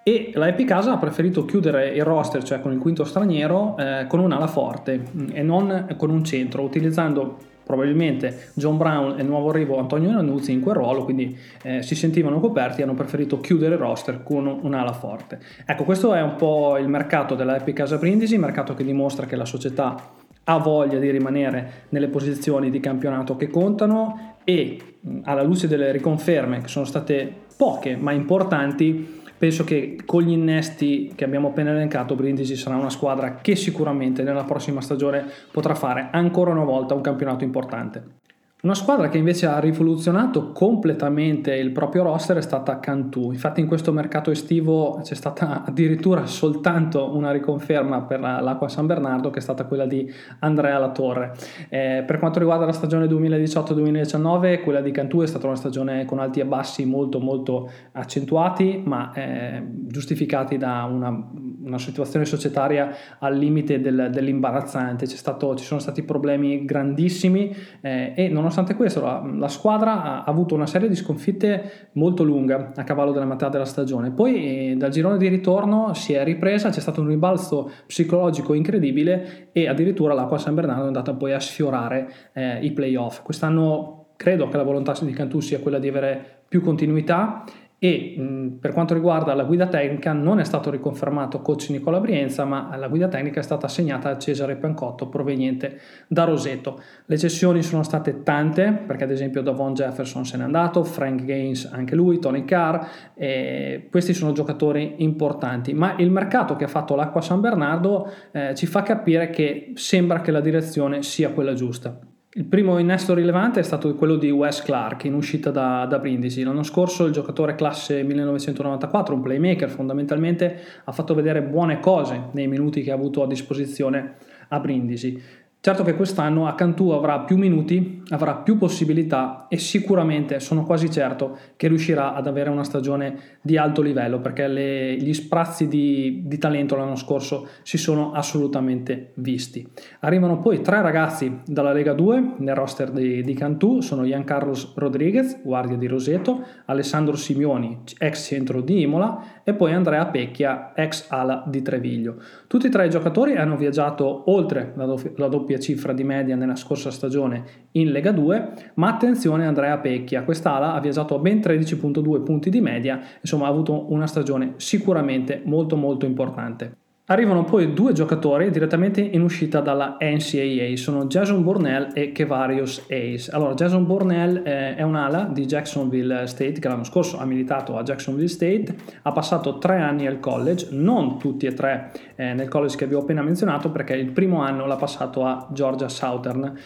e 0.02 0.30
la 0.35 0.49
Epic 0.49 0.66
Casa 0.66 0.92
ha 0.92 0.99
preferito 0.99 1.45
chiudere 1.45 1.88
il 1.88 2.04
roster, 2.04 2.42
cioè 2.42 2.61
con 2.61 2.73
il 2.73 2.78
quinto 2.78 3.04
straniero, 3.04 3.76
eh, 3.76 4.07
con 4.09 4.21
un'ala 4.21 4.47
forte 4.47 4.99
mm, 4.99 5.28
e 5.33 5.42
non 5.42 5.95
con 5.97 6.11
un 6.11 6.25
centro, 6.25 6.62
utilizzando 6.62 7.49
probabilmente 7.71 8.50
John 8.54 8.76
Brown 8.76 9.19
e 9.19 9.23
il 9.23 9.28
nuovo 9.28 9.50
arrivo 9.50 9.78
Antonio 9.78 10.11
Nanuzzi 10.11 10.52
in 10.52 10.61
quel 10.61 10.75
ruolo, 10.75 11.04
quindi 11.04 11.38
eh, 11.62 11.83
si 11.83 11.95
sentivano 11.95 12.40
coperti 12.40 12.80
e 12.80 12.85
hanno 12.85 12.95
preferito 12.95 13.40
chiudere 13.40 13.75
il 13.75 13.80
roster 13.80 14.23
con 14.25 14.59
un'ala 14.62 14.92
forte. 14.92 15.38
Ecco, 15.64 15.85
questo 15.85 16.12
è 16.12 16.21
un 16.21 16.35
po' 16.35 16.76
il 16.78 16.88
mercato 16.88 17.37
della 17.37 17.57
Epic 17.57 17.76
Casa 17.76 17.97
Brindisi, 17.97 18.38
mercato 18.38 18.75
che 18.75 18.83
dimostra 18.83 19.26
che 19.26 19.37
la 19.37 19.45
società 19.45 19.95
ha 20.42 20.57
voglia 20.59 20.99
di 20.99 21.11
rimanere 21.11 21.85
nelle 21.90 22.09
posizioni 22.09 22.71
di 22.71 22.80
campionato 22.80 23.37
che 23.37 23.49
contano 23.49 24.37
e 24.42 24.97
mm, 25.07 25.21
alla 25.25 25.42
luce 25.42 25.69
delle 25.69 25.92
riconferme 25.92 26.62
che 26.62 26.69
sono 26.69 26.87
state 26.87 27.33
poche 27.57 27.95
ma 27.95 28.12
importanti 28.12 29.19
penso 29.40 29.64
che 29.64 29.97
con 30.04 30.20
gli 30.20 30.32
innesti 30.32 31.14
che 31.14 31.25
abbiamo 31.25 31.49
appena 31.49 31.70
elencato 31.70 32.14
Brindisi 32.14 32.56
sarà 32.56 32.76
una 32.76 32.90
squadra 32.90 33.37
che 33.37 33.56
sicuramente 33.56 34.23
nella 34.23 34.44
prossima 34.44 34.82
stagione 34.82 35.25
potrà 35.50 35.75
fare 35.75 36.11
ancora 36.12 36.50
una 36.50 36.64
volta 36.64 36.92
un 36.92 37.00
campionato 37.00 37.42
importante. 37.42 38.19
Una 38.62 38.74
squadra 38.74 39.08
che 39.08 39.16
invece 39.16 39.46
ha 39.46 39.58
rivoluzionato 39.58 40.52
completamente 40.52 41.54
il 41.54 41.70
proprio 41.70 42.02
roster 42.02 42.36
è 42.36 42.42
stata 42.42 42.78
Cantù. 42.78 43.32
Infatti 43.32 43.62
in 43.62 43.66
questo 43.66 43.90
mercato 43.90 44.30
estivo 44.30 45.00
c'è 45.02 45.14
stata 45.14 45.64
addirittura 45.64 46.26
soltanto 46.26 47.16
una 47.16 47.30
riconferma 47.30 48.02
per 48.02 48.20
l'Acqua 48.20 48.68
San 48.68 48.84
Bernardo 48.84 49.30
che 49.30 49.38
è 49.38 49.40
stata 49.40 49.64
quella 49.64 49.86
di 49.86 50.06
Andrea 50.40 50.76
Latorre. 50.76 51.32
Eh, 51.70 52.04
per 52.06 52.18
quanto 52.18 52.38
riguarda 52.38 52.66
la 52.66 52.72
stagione 52.72 53.06
2018-2019, 53.06 54.60
quella 54.62 54.82
di 54.82 54.90
Cantù 54.90 55.22
è 55.22 55.26
stata 55.26 55.46
una 55.46 55.56
stagione 55.56 56.04
con 56.04 56.18
alti 56.18 56.40
e 56.40 56.44
bassi 56.44 56.84
molto 56.84 57.18
molto 57.18 57.70
accentuati, 57.92 58.82
ma 58.84 59.10
eh, 59.14 59.62
giustificati 59.86 60.58
da 60.58 60.84
una, 60.84 61.30
una, 61.64 61.78
situazione 61.78 62.26
societaria 62.26 62.90
al 63.20 63.38
limite 63.38 63.80
del, 63.80 64.10
dell'imbarazzante. 64.12 65.06
Stato, 65.06 65.54
ci 65.54 65.64
sono 65.64 65.80
stati 65.80 66.02
problemi 66.02 66.66
grandissimi 66.66 67.56
eh, 67.80 68.12
e 68.14 68.28
non 68.28 68.48
nonostante 68.50 68.75
questo 68.75 69.00
la, 69.00 69.23
la, 69.37 69.49
squadra 69.49 70.02
ha 70.02 70.25
avuto 70.25 70.57
una 70.57 70.66
serie 70.66 70.88
di 70.88 70.97
sconfitte 70.97 71.88
molto 71.92 72.25
lunga 72.25 72.73
a 72.75 72.83
cavallo 72.83 73.12
della 73.12 73.25
metà 73.25 73.49
della 73.49 73.64
stagione. 73.64 74.11
Poi 74.11 74.71
eh, 74.71 74.76
dal 74.76 74.90
girone 74.90 75.19
di 75.19 75.28
ritorno 75.28 75.95
si 75.95 76.14
è 76.14 76.25
ripresa, 76.25 76.71
c'è 76.71 76.80
stato 76.80 77.00
un 77.00 77.07
ribalzo 77.07 77.71
psicologico 77.87 78.54
incredibile 78.54 79.49
e 79.52 79.69
addirittura 79.69 80.14
l'Acqua 80.14 80.38
San 80.38 80.54
Bernardo 80.54 80.83
è 80.83 80.87
andata 80.87 81.14
poi 81.14 81.33
a 81.33 81.40
sfiorare 81.40 82.12
eh, 82.33 82.59
i 82.64 82.73
playoff. 82.73 83.23
Quest'anno 83.23 84.09
credo 84.16 84.49
che 84.49 84.57
la 84.57 84.64
volontà 84.64 84.95
di 85.00 85.12
Cantù 85.12 85.40
sia 85.40 85.61
quella 85.61 85.78
di 85.78 85.88
avere 85.88 86.42
più 86.49 86.61
continuità 86.61 87.45
e 87.82 88.14
mh, 88.14 88.58
per 88.60 88.72
quanto 88.72 88.92
riguarda 88.92 89.32
la 89.32 89.44
guida 89.44 89.66
tecnica 89.66 90.12
non 90.12 90.38
è 90.38 90.44
stato 90.44 90.70
riconfermato 90.70 91.40
coach 91.40 91.70
Nicola 91.70 91.99
Brienza 91.99 92.44
ma 92.44 92.76
la 92.76 92.88
guida 92.88 93.08
tecnica 93.08 93.40
è 93.40 93.42
stata 93.42 93.64
assegnata 93.64 94.10
a 94.10 94.18
Cesare 94.18 94.56
Pancotto 94.56 95.08
proveniente 95.08 95.80
da 96.06 96.25
Roseto. 96.25 96.78
Le 97.06 97.16
cessioni 97.16 97.62
sono 97.62 97.82
state 97.82 98.22
tante 98.22 98.82
perché 98.87 99.04
ad 99.04 99.10
esempio 99.10 99.40
Davon 99.40 99.72
Jefferson 99.72 100.26
se 100.26 100.37
n'è 100.37 100.44
andato, 100.44 100.84
Frank 100.84 101.25
Gaines 101.25 101.70
anche 101.72 101.94
lui, 101.94 102.18
Tony 102.18 102.44
Carr, 102.44 102.84
eh, 103.14 103.88
questi 103.90 104.12
sono 104.12 104.32
giocatori 104.32 104.96
importanti 104.99 105.72
ma 105.72 105.94
il 105.96 106.10
mercato 106.10 106.56
che 106.56 106.64
ha 106.64 106.68
fatto 106.68 106.94
l'Acqua 106.94 107.22
San 107.22 107.40
Bernardo 107.40 108.12
eh, 108.30 108.54
ci 108.54 108.66
fa 108.66 108.82
capire 108.82 109.30
che 109.30 109.72
sembra 109.75 110.20
che 110.20 110.30
la 110.30 110.40
direzione 110.40 111.02
sia 111.02 111.30
quella 111.30 111.54
giusta. 111.54 111.99
Il 112.34 112.44
primo 112.44 112.78
innesto 112.78 113.12
rilevante 113.12 113.58
è 113.58 113.64
stato 113.64 113.92
quello 113.96 114.14
di 114.14 114.30
Wes 114.30 114.62
Clark 114.62 115.02
in 115.02 115.14
uscita 115.14 115.50
da, 115.50 115.84
da, 115.87 115.99
Brindisi. 115.99 116.44
L'anno 116.44 116.62
scorso 116.62 117.04
il 117.06 117.12
giocatore 117.12 117.56
classe 117.56 118.04
1994, 118.04 119.16
un 119.16 119.20
playmaker 119.20 119.68
fondamentalmente, 119.68 120.60
ha 120.84 120.92
fatto 120.92 121.12
vedere 121.12 121.42
buone 121.42 121.80
cose 121.80 122.28
nei 122.30 122.46
minuti 122.46 122.82
che 122.82 122.92
ha 122.92 122.94
avuto 122.94 123.25
a 123.25 123.26
disposizione 123.26 124.14
a 124.46 124.60
Brindisi. 124.60 125.20
Certo 125.58 125.82
che 125.82 125.96
quest'anno 125.96 126.46
a 126.46 126.54
Cantù 126.54 126.90
avrà 126.90 127.18
più 127.18 127.37
minuti, 127.37 128.00
avrà 128.10 128.36
più 128.36 128.56
possibilità 128.56 129.46
e 129.48 129.58
sicuramente 129.58 130.40
sono 130.40 130.62
quasi 130.64 130.90
certo 130.90 131.36
che 131.56 131.68
riuscirà 131.68 132.14
ad 132.14 132.26
avere 132.26 132.48
una 132.48 132.64
stagione 132.64 133.38
di 133.42 133.56
alto 133.56 133.82
livello 133.82 134.20
perché 134.20 134.46
le, 134.46 134.96
gli 134.96 135.12
sprazzi 135.12 135.68
di, 135.68 136.22
di, 136.24 136.38
talento 136.38 136.76
l'anno 136.76 136.96
scorso 136.96 137.48
si 137.62 137.76
sono 137.76 138.12
assolutamente 138.12 139.12
visti. 139.14 139.66
Arrivano 140.00 140.38
poi 140.38 140.62
tre 140.62 140.80
ragazzi 140.80 141.40
dalla 141.44 141.72
Lega 141.72 141.92
2 141.92 142.34
nel 142.38 142.54
roster 142.54 142.90
di, 142.90 143.22
di 143.22 143.34
Cantù, 143.34 143.80
sono 143.80 144.08
Carlos 144.24 144.72
Rodriguez, 144.76 145.40
guardia 145.42 145.76
di 145.76 145.86
Roseto, 145.86 146.44
Alessandro 146.66 147.16
Simioni, 147.16 147.82
ex 147.98 148.26
centro 148.26 148.60
di 148.60 148.82
Imola 148.82 149.42
e 149.44 149.54
poi 149.54 149.72
Andrea 149.72 150.06
Pecchia, 150.06 150.72
ex 150.74 151.06
ala 151.08 151.44
di 151.46 151.62
Treviglio. 151.62 152.16
Tutti 152.46 152.66
e 152.66 152.70
tre 152.70 152.86
i 152.86 152.90
giocatori 152.90 153.36
hanno 153.36 153.56
viaggiato 153.56 154.30
oltre 154.30 154.72
la, 154.74 154.84
la 155.16 155.28
doppia 155.28 155.50
doppia 155.50 155.58
cifra 155.58 155.92
di 155.92 156.04
media 156.04 156.36
nella 156.36 156.54
scorsa 156.54 156.90
stagione 156.90 157.68
in 157.72 157.90
Lega 157.90 158.00
2, 158.00 158.49
ma 158.75 158.88
attenzione 158.88 159.47
Andrea 159.47 159.76
Pecchia, 159.76 160.23
quest'ala 160.23 160.73
ha 160.73 160.80
viaggiato 160.80 161.14
a 161.14 161.19
ben 161.19 161.40
13.2 161.40 162.23
punti 162.23 162.49
di 162.49 162.62
media, 162.62 162.99
insomma 163.21 163.47
ha 163.47 163.50
avuto 163.50 163.92
una 163.92 164.07
stagione 164.07 164.54
sicuramente 164.57 165.42
molto 165.45 165.76
molto 165.76 166.07
importante. 166.07 166.78
Arrivano 167.11 167.42
poi 167.42 167.75
due 167.75 167.92
giocatori 167.92 168.50
direttamente 168.50 169.00
in 169.00 169.23
uscita 169.23 169.59
dalla 169.59 169.97
NCAA, 169.99 170.76
sono 170.76 171.07
Jason 171.07 171.42
Bornell 171.42 171.90
e 171.92 172.12
Kevarius 172.12 172.85
Ace. 172.88 173.28
Allora, 173.33 173.54
Jason 173.54 173.85
Bornell 173.85 174.47
eh, 174.47 174.76
è 174.76 174.83
un'ala 174.83 175.25
di 175.25 175.45
Jacksonville 175.45 176.28
State 176.28 176.61
che 176.61 176.69
l'anno 176.69 176.85
scorso 176.85 177.19
ha 177.19 177.25
militato 177.25 177.76
a 177.76 177.83
Jacksonville 177.83 178.28
State, 178.28 178.76
ha 179.02 179.11
passato 179.11 179.59
tre 179.59 179.78
anni 179.78 180.07
al 180.07 180.21
college, 180.21 180.69
non 180.71 181.19
tutti 181.19 181.47
e 181.47 181.52
tre 181.52 181.90
eh, 182.14 182.33
nel 182.33 182.47
college 182.47 182.76
che 182.76 182.87
vi 182.87 182.95
ho 182.95 183.00
appena 183.00 183.23
menzionato 183.23 183.73
perché 183.73 183.95
il 183.95 184.12
primo 184.12 184.42
anno 184.42 184.66
l'ha 184.66 184.76
passato 184.76 185.25
a 185.25 185.49
Georgia 185.50 185.88
Southern. 185.88 186.57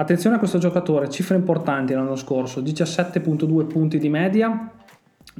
Attenzione 0.00 0.36
a 0.36 0.38
questo 0.38 0.56
giocatore, 0.56 1.10
cifre 1.10 1.36
importanti 1.36 1.92
l'anno 1.92 2.16
scorso, 2.16 2.62
17.2 2.62 3.66
punti 3.66 3.98
di 3.98 4.08
media, 4.08 4.72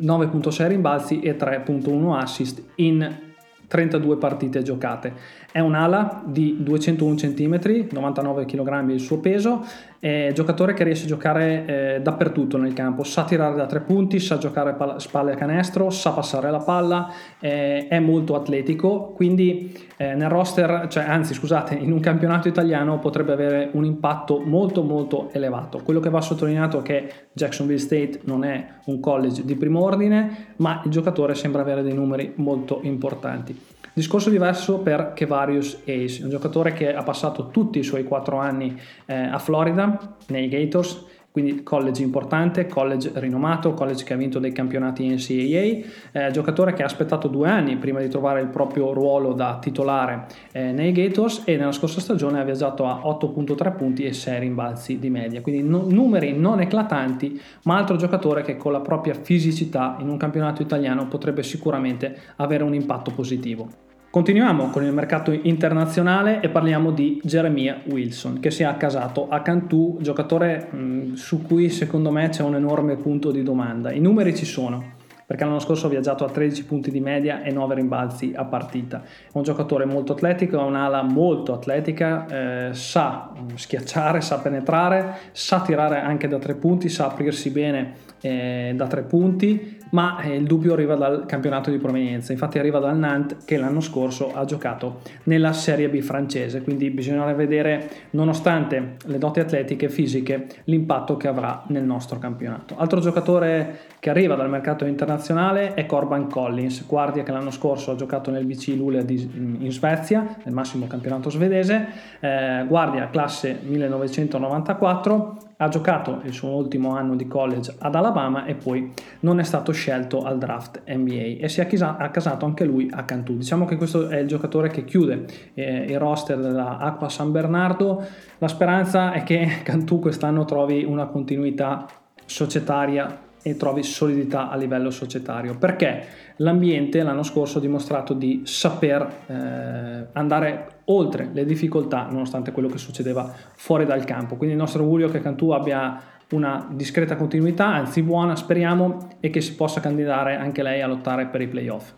9.6 0.03 0.69
rimbalzi 0.69 1.21
e 1.21 1.35
3.1 1.35 2.15
assist 2.15 2.63
in 2.75 3.29
32 3.67 4.19
partite 4.19 4.61
giocate. 4.61 5.15
È 5.51 5.61
un'ala 5.61 6.23
di 6.27 6.59
201 6.61 7.15
cm, 7.15 7.87
99 7.91 8.45
kg 8.45 8.91
il 8.91 9.01
suo 9.01 9.19
peso, 9.19 9.65
è 9.99 10.31
giocatore 10.35 10.75
che 10.75 10.85
riesce 10.85 11.05
a 11.05 11.09
giocare 11.09 11.65
eh, 11.65 12.01
dappertutto 12.03 12.59
nel 12.59 12.75
campo, 12.75 13.03
sa 13.03 13.25
tirare 13.25 13.57
da 13.57 13.65
tre 13.65 13.81
punti, 13.81 14.19
sa 14.19 14.37
giocare 14.37 14.75
palla, 14.75 14.99
spalle 14.99 15.33
a 15.33 15.37
canestro, 15.37 15.89
sa 15.89 16.11
passare 16.11 16.51
la 16.51 16.59
palla, 16.59 17.11
eh, 17.39 17.89
è 17.89 17.99
molto 17.99 18.35
atletico, 18.35 19.13
quindi 19.15 19.89
eh, 20.01 20.15
nel 20.15 20.31
roster, 20.31 20.87
cioè 20.89 21.03
anzi 21.03 21.35
scusate, 21.35 21.75
in 21.75 21.93
un 21.93 22.01
campionato 22.01 22.49
italiano 22.49 22.99
potrebbe 22.99 23.35
avere 23.35 23.69
un 23.73 23.85
impatto 23.85 24.41
molto 24.41 24.83
molto 24.83 25.29
elevato. 25.33 25.83
Quello 25.85 26.01
che 26.01 26.09
va 26.09 26.23
sottolineato 26.23 26.79
è 26.79 26.83
che 26.83 27.13
Jacksonville 27.35 27.79
State 27.79 28.21
non 28.25 28.43
è 28.43 28.67
un 28.87 28.99
college 28.99 29.45
di 29.45 29.55
primo 29.57 29.83
ordine, 29.83 30.55
ma 30.57 30.81
il 30.87 30.91
giocatore 30.91 31.35
sembra 31.35 31.61
avere 31.61 31.83
dei 31.83 31.93
numeri 31.93 32.33
molto 32.37 32.81
importanti. 32.83 33.55
Discorso 33.93 34.31
diverso 34.31 34.79
per 34.79 35.13
Kevarius 35.15 35.83
Ace, 35.85 36.23
un 36.23 36.31
giocatore 36.31 36.73
che 36.73 36.95
ha 36.95 37.03
passato 37.03 37.49
tutti 37.49 37.79
i 37.79 37.83
suoi 37.83 38.05
quattro 38.05 38.39
anni 38.39 38.75
eh, 39.05 39.15
a 39.15 39.39
Florida, 39.39 40.17
nei 40.29 40.49
Gators, 40.49 41.05
quindi 41.31 41.63
college 41.63 42.03
importante, 42.03 42.67
college 42.67 43.13
rinomato, 43.15 43.73
college 43.73 44.03
che 44.05 44.15
ha 44.15 44.17
vinto 44.17 44.39
dei 44.39 44.53
campionati 44.53 45.07
NCAA, 45.07 46.27
eh, 46.27 46.31
giocatore 46.33 46.73
che 46.73 46.83
ha 46.83 46.87
aspettato 46.87 47.29
due 47.29 47.49
anni 47.49 47.77
prima 47.77 48.01
di 48.01 48.09
trovare 48.09 48.41
il 48.41 48.49
proprio 48.49 48.93
ruolo 48.93 49.33
da 49.33 49.59
titolare 49.61 50.27
eh, 50.53 50.73
nei 50.73 50.93
Gators 50.93 51.43
e 51.45 51.57
nella 51.57 51.73
scorsa 51.73 52.01
stagione 52.01 52.41
ha 52.41 52.45
viaggiato 52.45 52.87
a 52.87 53.01
8.3 53.05 53.77
punti 53.77 54.05
e 54.05 54.13
6 54.13 54.41
rimbalzi 54.41 54.99
di 54.99 55.11
media, 55.11 55.41
quindi 55.41 55.63
no, 55.63 55.85
numeri 55.89 56.37
non 56.37 56.61
eclatanti, 56.61 57.41
ma 57.65 57.77
altro 57.77 57.97
giocatore 57.97 58.43
che 58.43 58.57
con 58.57 58.73
la 58.73 58.81
propria 58.81 59.15
fisicità 59.15 59.97
in 60.01 60.09
un 60.09 60.17
campionato 60.17 60.63
italiano 60.63 61.07
potrebbe 61.07 61.43
sicuramente 61.43 62.17
avere 62.37 62.65
un 62.65 62.75
impatto 62.75 63.13
positivo. 63.13 63.90
Continuiamo 64.11 64.71
con 64.71 64.83
il 64.83 64.93
mercato 64.93 65.31
internazionale 65.31 66.41
e 66.41 66.49
parliamo 66.49 66.91
di 66.91 67.21
Jeremiah 67.23 67.81
Wilson 67.85 68.41
che 68.41 68.51
si 68.51 68.65
è 68.65 68.67
accasato 68.67 69.29
a 69.29 69.41
Cantù, 69.41 69.99
giocatore 70.01 70.67
mh, 70.69 71.13
su 71.13 71.43
cui 71.43 71.71
secondo 71.71 72.11
me 72.11 72.29
c'è 72.29 72.43
un 72.43 72.57
enorme 72.57 72.97
punto 72.97 73.31
di 73.31 73.45
domanda. 73.45 73.93
I 73.93 74.01
numeri 74.01 74.35
ci 74.35 74.45
sono, 74.45 74.95
perché 75.25 75.45
l'anno 75.45 75.61
scorso 75.61 75.87
ha 75.87 75.91
viaggiato 75.91 76.25
a 76.25 76.29
13 76.29 76.65
punti 76.65 76.91
di 76.91 76.99
media 76.99 77.45
e 77.45 77.53
9 77.53 77.77
rimbalzi 77.77 78.33
a 78.35 78.45
partita. 78.47 79.01
È 79.01 79.31
un 79.35 79.45
giocatore 79.45 79.85
molto 79.85 80.15
atletico, 80.15 80.59
ha 80.59 80.65
un'ala 80.65 81.03
molto 81.03 81.53
atletica, 81.53 82.27
eh, 82.27 82.75
sa 82.75 83.31
schiacciare, 83.55 84.21
sa 84.23 84.41
penetrare, 84.41 85.19
sa 85.31 85.61
tirare 85.61 86.01
anche 86.01 86.27
da 86.27 86.39
tre 86.39 86.57
punti, 86.57 86.89
sa 86.89 87.07
aprirsi 87.07 87.51
bene 87.51 87.95
eh, 88.21 88.73
da 88.75 88.87
tre 88.87 89.03
punti, 89.03 89.79
ma 89.91 90.21
eh, 90.21 90.37
il 90.37 90.45
dubbio 90.45 90.73
arriva 90.73 90.95
dal 90.95 91.25
campionato 91.27 91.71
di 91.71 91.79
provenienza, 91.79 92.33
infatti 92.33 92.59
arriva 92.59 92.79
dal 92.79 92.97
Nantes 92.97 93.45
che 93.45 93.57
l'anno 93.57 93.81
scorso 93.81 94.33
ha 94.35 94.45
giocato 94.45 95.01
nella 95.25 95.53
Serie 95.53 95.89
B 95.89 96.01
francese, 96.01 96.63
quindi 96.63 96.91
bisognerà 96.91 97.33
vedere, 97.33 97.89
nonostante 98.11 98.97
le 99.05 99.19
doti 99.19 99.41
atletiche 99.41 99.87
e 99.87 99.89
fisiche, 99.89 100.47
l'impatto 100.65 101.17
che 101.17 101.29
avrà 101.29 101.65
nel 101.69 101.85
nostro 101.85 102.19
campionato. 102.19 102.77
Altro 102.77 103.01
giocatore 103.01 103.79
che 103.99 104.11
arriva 104.11 104.35
dal 104.35 104.49
mercato 104.49 104.85
internazionale 104.85 105.75
è 105.75 105.87
Corban 105.87 106.29
Collins, 106.29 106.87
guardia 106.87 107.23
che 107.23 107.33
l'anno 107.33 107.51
scorso 107.51 107.91
ha 107.91 107.97
giocato 107.97 108.31
nel 108.31 108.45
BC 108.45 108.75
Luleå 108.77 109.05
in 109.09 109.71
Svezia, 109.71 110.37
nel 110.45 110.55
massimo 110.55 110.87
campionato 110.87 111.31
svedese, 111.31 111.87
eh, 112.21 112.65
guardia 112.67 113.09
classe 113.11 113.59
1994, 113.63 115.50
ha 115.63 115.69
giocato 115.69 116.21
il 116.25 116.33
suo 116.33 116.51
ultimo 116.51 116.97
anno 116.97 117.15
di 117.15 117.27
college 117.27 117.75
ad 117.79 117.95
Alabama 117.95 118.47
e 118.47 118.55
poi 118.55 118.93
non 119.21 119.39
è 119.39 119.43
stato 119.43 119.73
scelto 119.73 120.23
al 120.23 120.39
draft 120.39 120.83
NBA 120.87 121.39
e 121.39 121.49
si 121.49 121.61
è 121.61 121.69
accasato 121.71 122.47
anche 122.47 122.65
lui 122.65 122.91
a 122.91 123.05
Cantù. 123.05 123.37
Diciamo 123.37 123.67
che 123.67 123.77
questo 123.77 124.09
è 124.09 124.19
il 124.19 124.27
giocatore 124.27 124.71
che 124.71 124.85
chiude 124.85 125.27
eh, 125.55 125.85
il 125.85 125.99
roster 125.99 126.39
della 126.39 126.79
Acqua 126.79 127.11
San 127.11 127.31
Bernardo. 127.31 128.03
La 128.39 128.49
speranza 128.49 129.13
è 129.13 129.23
che 129.23 129.61
Cantù 129.63 129.99
quest'anno 129.99 130.47
trovi 130.47 130.83
una 130.83 131.07
continuità 131.07 131.87
societaria 132.25 133.29
e 133.43 133.57
trovi 133.57 133.83
solidità 133.83 134.51
a 134.51 134.57
livello 134.57 134.91
societario. 134.91 135.57
Perché 135.57 136.05
l'ambiente 136.37 137.03
l'anno 137.03 137.23
scorso 137.23 137.59
ha 137.59 137.61
dimostrato 137.61 138.15
di 138.15 138.43
saper 138.45 139.09
eh, 139.27 140.07
andare 140.13 140.81
oltre 140.85 141.31
le 141.33 141.45
difficoltà 141.45 142.07
nonostante 142.11 142.53
quello 142.53 142.69
che 142.69 142.79
succedeva 142.79 143.33
fuori 143.55 143.85
dal 143.87 144.05
campo. 144.05 144.37
Quindi 144.37 144.55
il 144.55 144.61
nostro 144.61 144.83
augurio 144.83 145.09
che 145.09 145.21
Cantù 145.21 145.51
abbia 145.51 146.01
una 146.31 146.69
discreta 146.71 147.17
continuità 147.17 147.67
anzi 147.67 148.03
buona 148.03 148.37
speriamo 148.37 149.17
e 149.19 149.31
che 149.31 149.41
si 149.41 149.57
possa 149.57 149.81
candidare 149.81 150.37
anche 150.37 150.63
lei 150.63 150.81
a 150.81 150.87
lottare 150.87 151.27
per 151.27 151.41
i 151.41 151.49
playoff. 151.49 151.93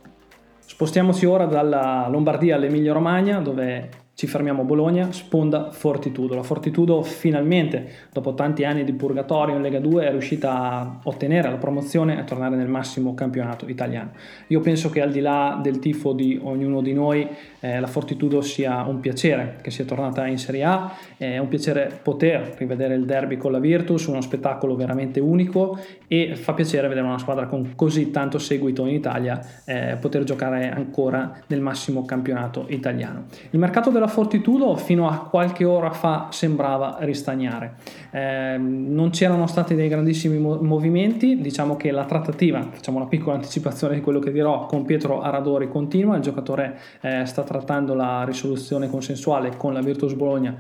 Spostiamoci 0.59 1.27
ora 1.27 1.45
dalla 1.45 2.07
Lombardia 2.09 2.55
all'Emilia 2.57 2.93
Romagna 2.93 3.41
dove 3.41 3.91
ci 4.23 4.29
fermiamo 4.29 4.63
a 4.63 4.65
Bologna, 4.65 5.11
sponda 5.11 5.73
Fortitudo. 5.73 6.37
La 6.37 6.45
Fortitudo 6.45 7.03
finalmente, 7.03 7.89
dopo 8.13 8.35
tanti 8.35 8.63
anni 8.63 8.85
di 8.85 8.93
purgatorio 8.93 9.57
in 9.57 9.63
Lega 9.63 9.81
2, 9.81 10.07
è 10.07 10.11
riuscita 10.13 10.53
a 10.53 11.01
ottenere 11.03 11.51
la 11.51 11.57
promozione 11.57 12.15
e 12.15 12.21
a 12.21 12.23
tornare 12.23 12.55
nel 12.55 12.69
massimo 12.69 13.15
campionato 13.15 13.67
italiano. 13.67 14.13
Io 14.47 14.61
penso 14.61 14.91
che 14.91 15.01
al 15.01 15.11
di 15.11 15.19
là 15.19 15.59
del 15.61 15.81
tifo 15.81 16.13
di 16.13 16.39
ognuno 16.41 16.83
di 16.83 16.93
noi, 16.93 17.27
eh, 17.59 17.81
la 17.81 17.89
Fortitudo 17.89 18.43
sia 18.43 18.85
un 18.85 19.01
piacere 19.01 19.57
che 19.61 19.73
sia 19.73 19.85
tornata 19.85 20.25
in 20.29 20.39
Serie 20.39 20.63
A, 20.63 20.93
è 21.17 21.39
un 21.39 21.49
piacere 21.49 21.99
poter 22.01 22.55
rivedere 22.59 22.95
il 22.95 23.05
derby 23.05 23.37
con 23.37 23.51
la 23.51 23.59
Virtus, 23.59 24.07
uno 24.07 24.21
spettacolo 24.21 24.77
veramente 24.77 25.19
unico 25.19 25.77
e 26.07 26.37
fa 26.37 26.55
piacere 26.55 26.87
vedere 26.87 27.07
una 27.07 27.19
squadra 27.19 27.47
con 27.47 27.73
così 27.75 28.13
tanto 28.13 28.39
seguito 28.39 28.87
in 28.87 28.95
Italia 28.95 29.45
eh, 29.65 29.97
poter 30.01 30.23
giocare 30.23 30.71
ancora 30.71 31.41
nel 31.49 31.61
massimo 31.61 32.05
campionato 32.05 32.67
italiano. 32.69 33.25
Il 33.51 33.59
mercato 33.59 33.91
della 33.91 34.11
Fortitudo 34.13 34.77
fino 34.77 35.09
a 35.09 35.27
qualche 35.29 35.65
ora 35.65 35.91
fa 35.91 36.29
sembrava 36.31 36.99
ristagnare. 37.01 37.77
Eh, 38.11 38.57
non 38.59 39.11
c'erano 39.11 39.47
stati 39.47 39.75
dei 39.75 39.89
grandissimi 39.89 40.39
movimenti, 40.39 41.41
diciamo 41.41 41.77
che 41.77 41.91
la 41.91 42.05
trattativa, 42.05 42.61
facciamo 42.71 42.99
una 42.99 43.09
piccola 43.09 43.37
anticipazione 43.37 43.95
di 43.95 44.01
quello 44.03 44.19
che 44.19 44.31
dirò, 44.31 44.67
con 44.67 44.85
Pietro 44.85 45.23
Aradori 45.23 45.69
continua, 45.69 46.17
il 46.17 46.23
giocatore 46.23 46.79
eh, 47.01 47.25
sta 47.25 47.43
trattando 47.43 47.95
la 47.95 48.23
risoluzione 48.25 48.91
consensuale 48.91 49.57
con 49.57 49.73
la 49.73 49.81
Virtus 49.81 50.13
Bologna 50.13 50.57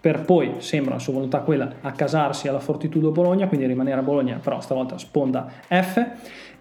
per 0.00 0.22
poi, 0.22 0.56
sembra 0.58 0.94
la 0.94 1.00
sua 1.00 1.14
volontà 1.14 1.40
quella, 1.40 1.76
accasarsi 1.80 2.48
alla 2.48 2.60
Fortitudo 2.60 3.10
Bologna, 3.10 3.48
quindi 3.48 3.66
rimanere 3.66 4.00
a 4.00 4.02
Bologna, 4.02 4.38
però 4.42 4.60
stavolta 4.60 4.98
sponda 4.98 5.50
F, 5.66 6.06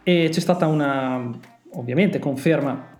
e 0.01 0.29
c'è 0.29 0.39
stata 0.39 0.67
una, 0.67 1.29
ovviamente, 1.71 2.19
conferma 2.19 2.91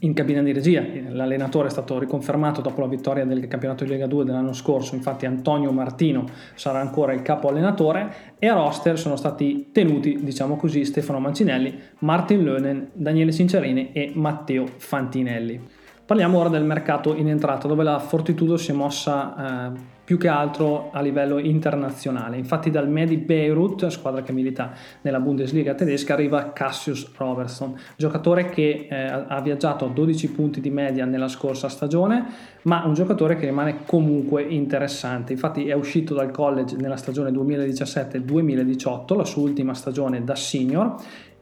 in 0.00 0.14
cabina 0.14 0.42
di 0.42 0.52
regia. 0.52 0.84
L'allenatore 1.10 1.68
è 1.68 1.70
stato 1.70 1.98
riconfermato 1.98 2.60
dopo 2.60 2.80
la 2.80 2.86
vittoria 2.86 3.24
del 3.24 3.46
campionato 3.48 3.84
di 3.84 3.90
Lega 3.90 4.06
2 4.06 4.24
dell'anno 4.24 4.52
scorso, 4.52 4.94
infatti 4.94 5.26
Antonio 5.26 5.72
Martino 5.72 6.26
sarà 6.54 6.80
ancora 6.80 7.12
il 7.12 7.22
capo 7.22 7.48
allenatore 7.48 8.36
e 8.38 8.48
a 8.48 8.54
roster 8.54 8.98
sono 8.98 9.16
stati 9.16 9.70
tenuti, 9.72 10.18
diciamo 10.22 10.56
così, 10.56 10.84
Stefano 10.84 11.18
Mancinelli, 11.20 11.78
Martin 12.00 12.44
Lönen, 12.44 12.90
Daniele 12.92 13.32
Cinciarini 13.32 13.92
e 13.92 14.12
Matteo 14.14 14.66
Fantinelli. 14.76 15.60
Parliamo 16.04 16.38
ora 16.38 16.48
del 16.48 16.64
mercato 16.64 17.14
in 17.14 17.28
entrata 17.28 17.68
dove 17.68 17.82
la 17.82 17.98
Fortitudo 17.98 18.56
si 18.56 18.70
è 18.70 18.74
mossa 18.74 19.72
eh, 19.74 19.96
più 20.08 20.16
che 20.16 20.28
altro 20.28 20.88
a 20.90 21.02
livello 21.02 21.36
internazionale. 21.36 22.38
Infatti 22.38 22.70
dal 22.70 22.88
Medi 22.88 23.18
Beirut, 23.18 23.88
squadra 23.88 24.22
che 24.22 24.32
milita 24.32 24.72
nella 25.02 25.20
Bundesliga 25.20 25.74
tedesca, 25.74 26.14
arriva 26.14 26.50
Cassius 26.52 27.12
Robertson, 27.14 27.76
giocatore 27.94 28.48
che 28.48 28.86
eh, 28.90 28.96
ha 28.96 29.38
viaggiato 29.42 29.84
a 29.84 29.88
12 29.88 30.30
punti 30.30 30.62
di 30.62 30.70
media 30.70 31.04
nella 31.04 31.28
scorsa 31.28 31.68
stagione, 31.68 32.24
ma 32.62 32.86
un 32.86 32.94
giocatore 32.94 33.36
che 33.36 33.44
rimane 33.44 33.84
comunque 33.84 34.40
interessante. 34.44 35.34
Infatti 35.34 35.68
è 35.68 35.74
uscito 35.74 36.14
dal 36.14 36.30
college 36.30 36.76
nella 36.76 36.96
stagione 36.96 37.28
2017-2018, 37.30 39.14
la 39.14 39.26
sua 39.26 39.42
ultima 39.42 39.74
stagione 39.74 40.24
da 40.24 40.34
senior 40.34 40.96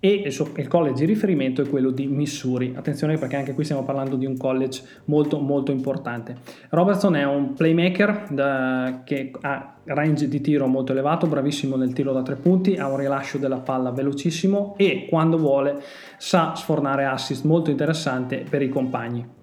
e 0.06 0.22
il, 0.26 0.32
suo, 0.32 0.48
college 0.68 1.00
di 1.00 1.04
riferimento 1.04 1.62
è 1.62 1.68
quello 1.68 1.90
di 1.90 2.06
Missouri. 2.06 2.72
Attenzione 2.76 3.18
perché 3.18 3.34
anche 3.34 3.54
qui 3.54 3.64
stiamo 3.64 3.82
parlando 3.82 4.14
di 4.14 4.24
un 4.24 4.36
college 4.36 4.82
molto 5.06 5.40
molto 5.40 5.72
importante. 5.72 6.36
Robertson 6.68 7.16
è 7.16 7.24
un 7.24 7.54
playmaker 7.54 8.28
da, 8.30 9.02
che 9.04 9.32
ha 9.40 9.74
range 9.84 10.28
di 10.28 10.40
tiro 10.40 10.68
molto 10.68 10.92
elevato, 10.92 11.26
bravissimo 11.26 11.74
nel 11.74 11.92
tiro 11.92 12.12
da 12.12 12.22
tre 12.22 12.36
punti, 12.36 12.76
ha 12.76 12.88
un 12.88 12.98
rilascio 12.98 13.38
della 13.38 13.58
palla 13.58 13.90
velocissimo 13.90 14.74
e 14.76 15.06
quando 15.08 15.38
vuole 15.38 15.82
sa 16.18 16.54
sfornare 16.54 17.04
assist 17.04 17.44
molto 17.44 17.70
interessante 17.70 18.44
per 18.48 18.62
i 18.62 18.68
compagni. 18.68 19.34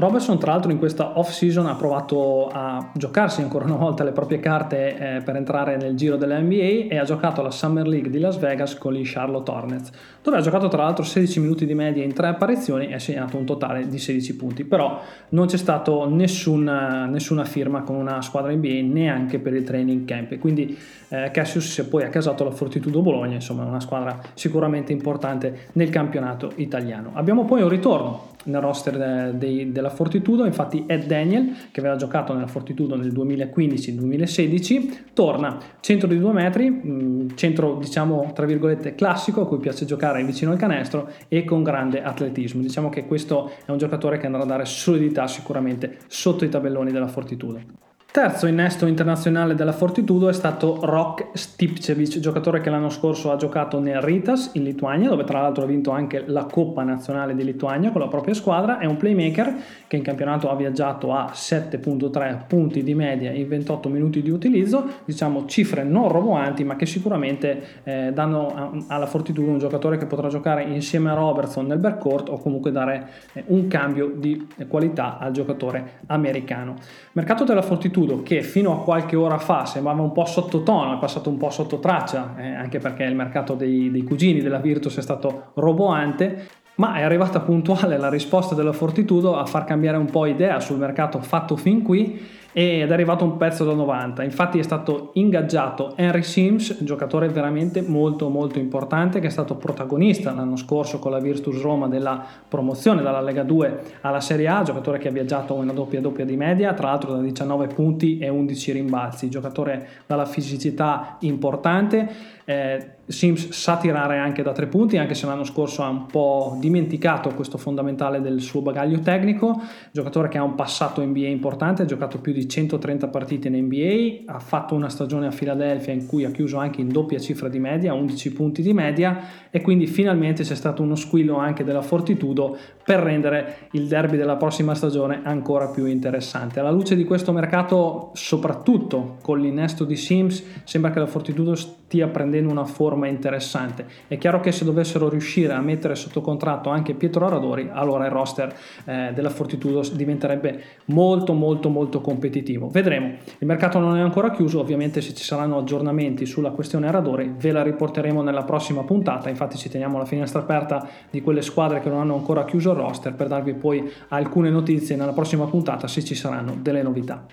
Robertson 0.00 0.38
tra 0.38 0.52
l'altro 0.52 0.72
in 0.72 0.78
questa 0.78 1.18
off 1.18 1.30
season 1.30 1.66
ha 1.66 1.76
provato 1.76 2.48
a 2.48 2.90
giocarsi 2.94 3.40
ancora 3.42 3.66
una 3.66 3.76
volta 3.76 4.02
le 4.02 4.12
proprie 4.12 4.40
carte 4.40 5.16
eh, 5.16 5.22
per 5.22 5.36
entrare 5.36 5.76
nel 5.76 5.94
giro 5.94 6.16
dell'NBA 6.16 6.92
e 6.92 6.98
ha 6.98 7.04
giocato 7.04 7.42
la 7.42 7.50
Summer 7.50 7.86
League 7.86 8.10
di 8.10 8.18
Las 8.18 8.38
Vegas 8.38 8.76
con 8.76 8.94
gli 8.94 9.02
Charlotte 9.04 9.50
Hornets 9.50 9.90
dove 10.22 10.36
ha 10.36 10.40
giocato 10.40 10.68
tra 10.68 10.82
l'altro 10.82 11.04
16 11.04 11.40
minuti 11.40 11.66
di 11.66 11.74
media 11.74 12.04
in 12.04 12.12
tre 12.12 12.28
apparizioni 12.28 12.88
e 12.88 12.94
ha 12.94 12.98
segnato 12.98 13.36
un 13.36 13.44
totale 13.44 13.88
di 13.88 13.98
16 13.98 14.36
punti. 14.36 14.64
Però 14.64 15.00
non 15.30 15.46
c'è 15.46 15.56
stato 15.56 16.08
nessun, 16.08 16.64
nessuna 17.10 17.44
firma 17.44 17.82
con 17.82 17.96
una 17.96 18.20
squadra 18.20 18.52
NBA 18.52 18.82
neanche 18.82 19.38
per 19.38 19.54
il 19.54 19.64
training 19.64 20.04
camp. 20.04 20.38
Quindi 20.38 20.76
eh, 21.10 21.30
Cassius 21.30 21.70
si 21.70 21.80
è 21.82 21.84
poi 21.84 22.02
accasato 22.02 22.42
alla 22.42 22.52
Fortitudo 22.52 23.02
Bologna 23.02 23.34
insomma 23.34 23.64
una 23.64 23.80
squadra 23.80 24.18
sicuramente 24.34 24.92
importante 24.92 25.68
nel 25.72 25.90
campionato 25.90 26.52
italiano 26.56 27.10
abbiamo 27.14 27.44
poi 27.44 27.62
un 27.62 27.68
ritorno 27.68 28.30
nel 28.44 28.60
roster 28.60 28.96
de, 28.96 29.36
de, 29.38 29.72
della 29.72 29.90
Fortitudo, 29.90 30.44
infatti 30.46 30.84
Ed 30.86 31.04
Daniel, 31.06 31.54
che 31.70 31.80
aveva 31.80 31.96
giocato 31.96 32.32
nella 32.32 32.46
Fortitudo 32.46 32.96
nel 32.96 33.12
2015-2016, 33.12 34.98
torna 35.12 35.58
centro 35.80 36.08
di 36.08 36.18
due 36.18 36.32
metri, 36.32 36.70
mm, 36.70 37.30
centro 37.34 37.74
diciamo 37.74 38.30
tra 38.34 38.46
virgolette 38.46 38.94
classico, 38.94 39.42
a 39.42 39.46
cui 39.46 39.58
piace 39.58 39.84
giocare 39.84 40.24
vicino 40.24 40.52
al 40.52 40.58
canestro 40.58 41.10
e 41.28 41.44
con 41.44 41.62
grande 41.62 42.02
atletismo. 42.02 42.62
Diciamo 42.62 42.88
che 42.88 43.06
questo 43.06 43.52
è 43.64 43.70
un 43.70 43.78
giocatore 43.78 44.18
che 44.18 44.26
andrà 44.26 44.42
a 44.42 44.46
dare 44.46 44.64
solidità 44.64 45.26
sicuramente 45.26 45.98
sotto 46.06 46.44
i 46.44 46.48
tabelloni 46.48 46.92
della 46.92 47.08
Fortitudo. 47.08 47.89
Terzo 48.12 48.48
innesto 48.48 48.86
internazionale 48.86 49.54
della 49.54 49.70
Fortitudo 49.70 50.28
è 50.28 50.32
stato 50.32 50.80
Rok 50.82 51.28
Stipcevic, 51.32 52.18
giocatore 52.18 52.60
che 52.60 52.68
l'anno 52.68 52.90
scorso 52.90 53.30
ha 53.30 53.36
giocato 53.36 53.78
nel 53.78 54.00
Ritas 54.00 54.50
in 54.54 54.64
Lituania, 54.64 55.08
dove 55.08 55.22
tra 55.22 55.42
l'altro 55.42 55.62
ha 55.62 55.66
vinto 55.66 55.92
anche 55.92 56.24
la 56.26 56.42
Coppa 56.42 56.82
Nazionale 56.82 57.36
di 57.36 57.44
Lituania 57.44 57.92
con 57.92 58.00
la 58.00 58.08
propria 58.08 58.34
squadra. 58.34 58.78
È 58.78 58.84
un 58.84 58.96
playmaker 58.96 59.54
che 59.86 59.94
in 59.94 60.02
campionato 60.02 60.50
ha 60.50 60.56
viaggiato 60.56 61.14
a 61.14 61.30
7.3 61.32 62.48
punti 62.48 62.82
di 62.82 62.96
media 62.96 63.30
in 63.30 63.46
28 63.46 63.88
minuti 63.88 64.22
di 64.22 64.30
utilizzo, 64.30 64.84
diciamo 65.04 65.46
cifre 65.46 65.84
non 65.84 66.08
roboanti, 66.08 66.64
ma 66.64 66.74
che 66.74 66.86
sicuramente 66.86 67.62
eh, 67.84 68.10
danno 68.12 68.86
alla 68.88 69.06
Fortitudo 69.06 69.52
un 69.52 69.58
giocatore 69.58 69.98
che 69.98 70.06
potrà 70.06 70.26
giocare 70.26 70.64
insieme 70.64 71.10
a 71.10 71.14
Robertson 71.14 71.64
nel 71.64 71.78
backcourt 71.78 72.28
o 72.28 72.38
comunque 72.38 72.72
dare 72.72 73.08
eh, 73.34 73.44
un 73.46 73.68
cambio 73.68 74.12
di 74.16 74.48
qualità 74.66 75.18
al 75.18 75.30
giocatore 75.30 76.00
americano. 76.06 76.74
Mercato 77.12 77.44
della 77.44 77.62
Fortitudo 77.62 77.98
Tudo 78.00 78.22
che 78.22 78.42
fino 78.42 78.72
a 78.72 78.82
qualche 78.82 79.14
ora 79.14 79.36
fa 79.36 79.66
sembrava 79.66 80.00
un 80.00 80.12
po' 80.12 80.24
sottotono, 80.24 80.94
è 80.94 80.98
passato 80.98 81.28
un 81.28 81.36
po' 81.36 81.50
sotto 81.50 81.80
traccia, 81.80 82.34
eh, 82.38 82.54
anche 82.54 82.78
perché 82.78 83.02
il 83.02 83.14
mercato 83.14 83.52
dei, 83.52 83.90
dei 83.90 84.04
cugini 84.04 84.40
della 84.40 84.56
Virtus 84.56 84.96
è 84.96 85.02
stato 85.02 85.50
roboante, 85.56 86.48
ma 86.76 86.94
è 86.94 87.02
arrivata 87.02 87.40
puntuale 87.40 87.98
la 87.98 88.08
risposta 88.08 88.54
della 88.54 88.72
Fortitudo 88.72 89.36
a 89.36 89.44
far 89.44 89.64
cambiare 89.64 89.98
un 89.98 90.06
po' 90.06 90.24
idea 90.24 90.60
sul 90.60 90.78
mercato 90.78 91.20
fatto 91.20 91.56
fin 91.56 91.82
qui 91.82 92.18
ed 92.52 92.88
è 92.88 92.92
arrivato 92.92 93.24
un 93.24 93.36
pezzo 93.36 93.64
da 93.64 93.74
90. 93.74 94.22
Infatti 94.22 94.58
è 94.58 94.62
stato 94.62 95.10
ingaggiato 95.14 95.92
Henry 95.96 96.22
Sims, 96.22 96.82
giocatore 96.82 97.28
veramente 97.28 97.82
molto 97.82 98.28
molto 98.28 98.58
importante 98.58 99.20
che 99.20 99.28
è 99.28 99.30
stato 99.30 99.56
protagonista 99.56 100.32
l'anno 100.32 100.56
scorso 100.56 100.98
con 100.98 101.12
la 101.12 101.20
Virtus 101.20 101.60
Roma 101.60 101.88
della 101.88 102.24
promozione 102.48 103.02
dalla 103.02 103.20
Lega 103.20 103.42
2 103.42 103.98
alla 104.00 104.20
Serie 104.20 104.48
A, 104.48 104.62
giocatore 104.62 104.98
che 104.98 105.08
ha 105.08 105.12
viaggiato 105.12 105.54
una 105.54 105.72
doppia 105.72 106.00
doppia 106.00 106.24
di 106.24 106.36
media, 106.36 106.74
tra 106.74 106.88
l'altro 106.88 107.12
da 107.12 107.20
19 107.20 107.68
punti 107.68 108.18
e 108.18 108.28
11 108.28 108.72
rimbalzi, 108.72 109.28
giocatore 109.28 109.88
dalla 110.06 110.26
fisicità 110.26 111.16
importante 111.20 112.38
eh, 112.44 112.98
Sims 113.06 113.50
sa 113.50 113.76
tirare 113.76 114.18
anche 114.18 114.42
da 114.42 114.52
tre 114.52 114.66
punti, 114.66 114.96
anche 114.96 115.14
se 115.14 115.26
l'anno 115.26 115.44
scorso 115.44 115.82
ha 115.82 115.88
un 115.88 116.06
po' 116.06 116.56
dimenticato 116.60 117.30
questo 117.34 117.58
fondamentale 117.58 118.20
del 118.20 118.40
suo 118.40 118.62
bagaglio 118.62 119.00
tecnico. 119.00 119.60
Giocatore 119.90 120.28
che 120.28 120.38
ha 120.38 120.42
un 120.42 120.54
passato 120.54 121.04
NBA 121.04 121.26
importante, 121.26 121.82
ha 121.82 121.84
giocato 121.84 122.20
più 122.20 122.32
di 122.32 122.48
130 122.48 123.08
partite 123.08 123.48
in 123.48 123.56
NBA, 123.64 124.32
ha 124.32 124.38
fatto 124.38 124.74
una 124.74 124.88
stagione 124.88 125.26
a 125.26 125.30
Philadelphia 125.30 125.92
in 125.92 126.06
cui 126.06 126.24
ha 126.24 126.30
chiuso 126.30 126.58
anche 126.58 126.80
in 126.80 126.88
doppia 126.88 127.18
cifra 127.18 127.48
di 127.48 127.58
media, 127.58 127.94
11 127.94 128.32
punti 128.32 128.62
di 128.62 128.72
media, 128.72 129.18
e 129.50 129.60
quindi 129.60 129.86
finalmente 129.86 130.44
c'è 130.44 130.54
stato 130.54 130.82
uno 130.82 130.94
squillo 130.94 131.36
anche 131.36 131.64
della 131.64 131.82
Fortitudo 131.82 132.56
per 132.84 133.00
rendere 133.00 133.68
il 133.72 133.86
derby 133.88 134.16
della 134.16 134.36
prossima 134.36 134.74
stagione 134.74 135.20
ancora 135.24 135.68
più 135.68 135.86
interessante. 135.86 136.60
Alla 136.60 136.70
luce 136.70 136.94
di 136.94 137.04
questo 137.04 137.32
mercato, 137.32 138.12
soprattutto 138.14 139.16
con 139.20 139.40
l'innesto 139.40 139.84
di 139.84 139.96
Sims, 139.96 140.44
sembra 140.64 140.92
che 140.92 141.00
la 141.00 141.06
Fortitudo 141.06 141.54
stia 141.54 142.06
prendendo 142.06 142.29
prendendo 142.30 142.52
una 142.52 142.64
forma 142.64 143.08
interessante. 143.08 143.84
È 144.06 144.16
chiaro 144.16 144.38
che 144.38 144.52
se 144.52 144.64
dovessero 144.64 145.08
riuscire 145.08 145.52
a 145.52 145.60
mettere 145.60 145.96
sotto 145.96 146.20
contratto 146.20 146.70
anche 146.70 146.94
Pietro 146.94 147.26
Aradori, 147.26 147.68
allora 147.72 148.04
il 148.04 148.12
roster 148.12 148.54
eh, 148.84 149.10
della 149.12 149.30
Fortitudo 149.30 149.82
diventerebbe 149.92 150.62
molto 150.86 151.32
molto 151.32 151.68
molto 151.68 152.00
competitivo. 152.00 152.68
Vedremo. 152.68 153.14
Il 153.38 153.46
mercato 153.48 153.80
non 153.80 153.96
è 153.96 154.00
ancora 154.00 154.30
chiuso, 154.30 154.60
ovviamente 154.60 155.00
se 155.00 155.12
ci 155.12 155.24
saranno 155.24 155.58
aggiornamenti 155.58 156.24
sulla 156.24 156.50
questione 156.50 156.86
Aradori 156.86 157.34
ve 157.36 157.50
la 157.50 157.62
riporteremo 157.62 158.22
nella 158.22 158.44
prossima 158.44 158.84
puntata, 158.84 159.28
infatti 159.28 159.56
ci 159.56 159.68
teniamo 159.68 159.98
la 159.98 160.04
finestra 160.04 160.38
aperta 160.38 160.86
di 161.10 161.20
quelle 161.20 161.42
squadre 161.42 161.80
che 161.80 161.88
non 161.88 161.98
hanno 161.98 162.14
ancora 162.14 162.44
chiuso 162.44 162.70
il 162.70 162.76
roster 162.76 163.14
per 163.14 163.26
darvi 163.26 163.54
poi 163.54 163.90
alcune 164.08 164.50
notizie 164.50 164.94
nella 164.94 165.12
prossima 165.12 165.46
puntata 165.46 165.88
se 165.88 166.04
ci 166.04 166.14
saranno 166.14 166.56
delle 166.60 166.82
novità. 166.82 167.26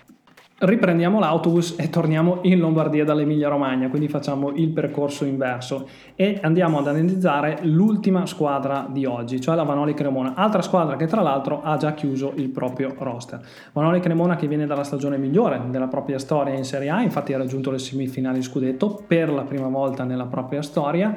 Riprendiamo 0.59 1.19
l'autobus 1.19 1.75
e 1.77 1.87
torniamo 1.91 2.39
in 2.41 2.57
Lombardia 2.57 3.05
dall'Emilia 3.05 3.47
Romagna, 3.47 3.89
quindi 3.89 4.07
facciamo 4.07 4.49
il 4.55 4.69
percorso 4.69 5.23
inverso 5.23 5.87
e 6.15 6.39
andiamo 6.41 6.79
ad 6.79 6.87
analizzare 6.87 7.59
l'ultima 7.61 8.25
squadra 8.25 8.87
di 8.89 9.05
oggi, 9.05 9.39
cioè 9.39 9.53
la 9.53 9.61
Vanoli 9.61 9.93
Cremona, 9.93 10.33
altra 10.33 10.63
squadra 10.63 10.95
che 10.95 11.05
tra 11.05 11.21
l'altro 11.21 11.61
ha 11.61 11.77
già 11.77 11.93
chiuso 11.93 12.33
il 12.37 12.49
proprio 12.49 12.95
roster. 12.97 13.39
Vanoli 13.71 13.99
Cremona 13.99 14.35
che 14.35 14.47
viene 14.47 14.65
dalla 14.65 14.83
stagione 14.83 15.19
migliore 15.19 15.61
della 15.69 15.85
propria 15.85 16.17
storia 16.17 16.55
in 16.55 16.63
Serie 16.63 16.89
A, 16.89 17.03
infatti 17.03 17.33
ha 17.33 17.37
raggiunto 17.37 17.69
le 17.69 17.77
semifinali 17.77 18.41
scudetto 18.41 19.03
per 19.05 19.29
la 19.29 19.43
prima 19.43 19.67
volta 19.67 20.05
nella 20.05 20.25
propria 20.25 20.63
storia 20.63 21.15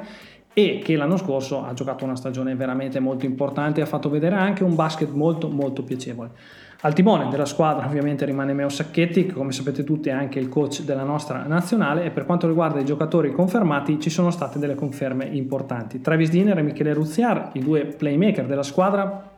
e 0.53 0.81
che 0.83 0.95
l'anno 0.95 1.17
scorso 1.17 1.63
ha 1.65 1.73
giocato 1.73 2.03
una 2.03 2.15
stagione 2.15 2.55
veramente 2.55 2.99
molto 2.99 3.25
importante 3.25 3.79
e 3.79 3.83
ha 3.83 3.87
fatto 3.87 4.07
vedere 4.07 4.35
anche 4.35 4.63
un 4.63 4.75
basket 4.75 5.09
molto 5.09 5.49
molto 5.49 5.83
piacevole. 5.83 6.31
Al 6.83 6.93
timone 6.93 7.29
della 7.29 7.45
squadra 7.45 7.85
ovviamente 7.85 8.25
rimane 8.25 8.53
Meo 8.53 8.67
Sacchetti, 8.67 9.27
che 9.27 9.33
come 9.33 9.51
sapete 9.51 9.83
tutti 9.83 10.09
è 10.09 10.13
anche 10.13 10.39
il 10.39 10.49
coach 10.49 10.81
della 10.81 11.03
nostra 11.03 11.43
nazionale 11.45 12.05
e 12.05 12.09
per 12.09 12.25
quanto 12.25 12.47
riguarda 12.47 12.79
i 12.79 12.85
giocatori 12.85 13.31
confermati 13.31 13.99
ci 13.99 14.09
sono 14.09 14.31
state 14.31 14.57
delle 14.57 14.73
conferme 14.73 15.25
importanti. 15.25 16.01
Travis 16.01 16.31
Diner 16.31 16.57
e 16.57 16.63
Michele 16.63 16.93
Ruziar, 16.93 17.51
i 17.53 17.59
due 17.59 17.85
playmaker 17.85 18.47
della 18.47 18.63
squadra, 18.63 19.30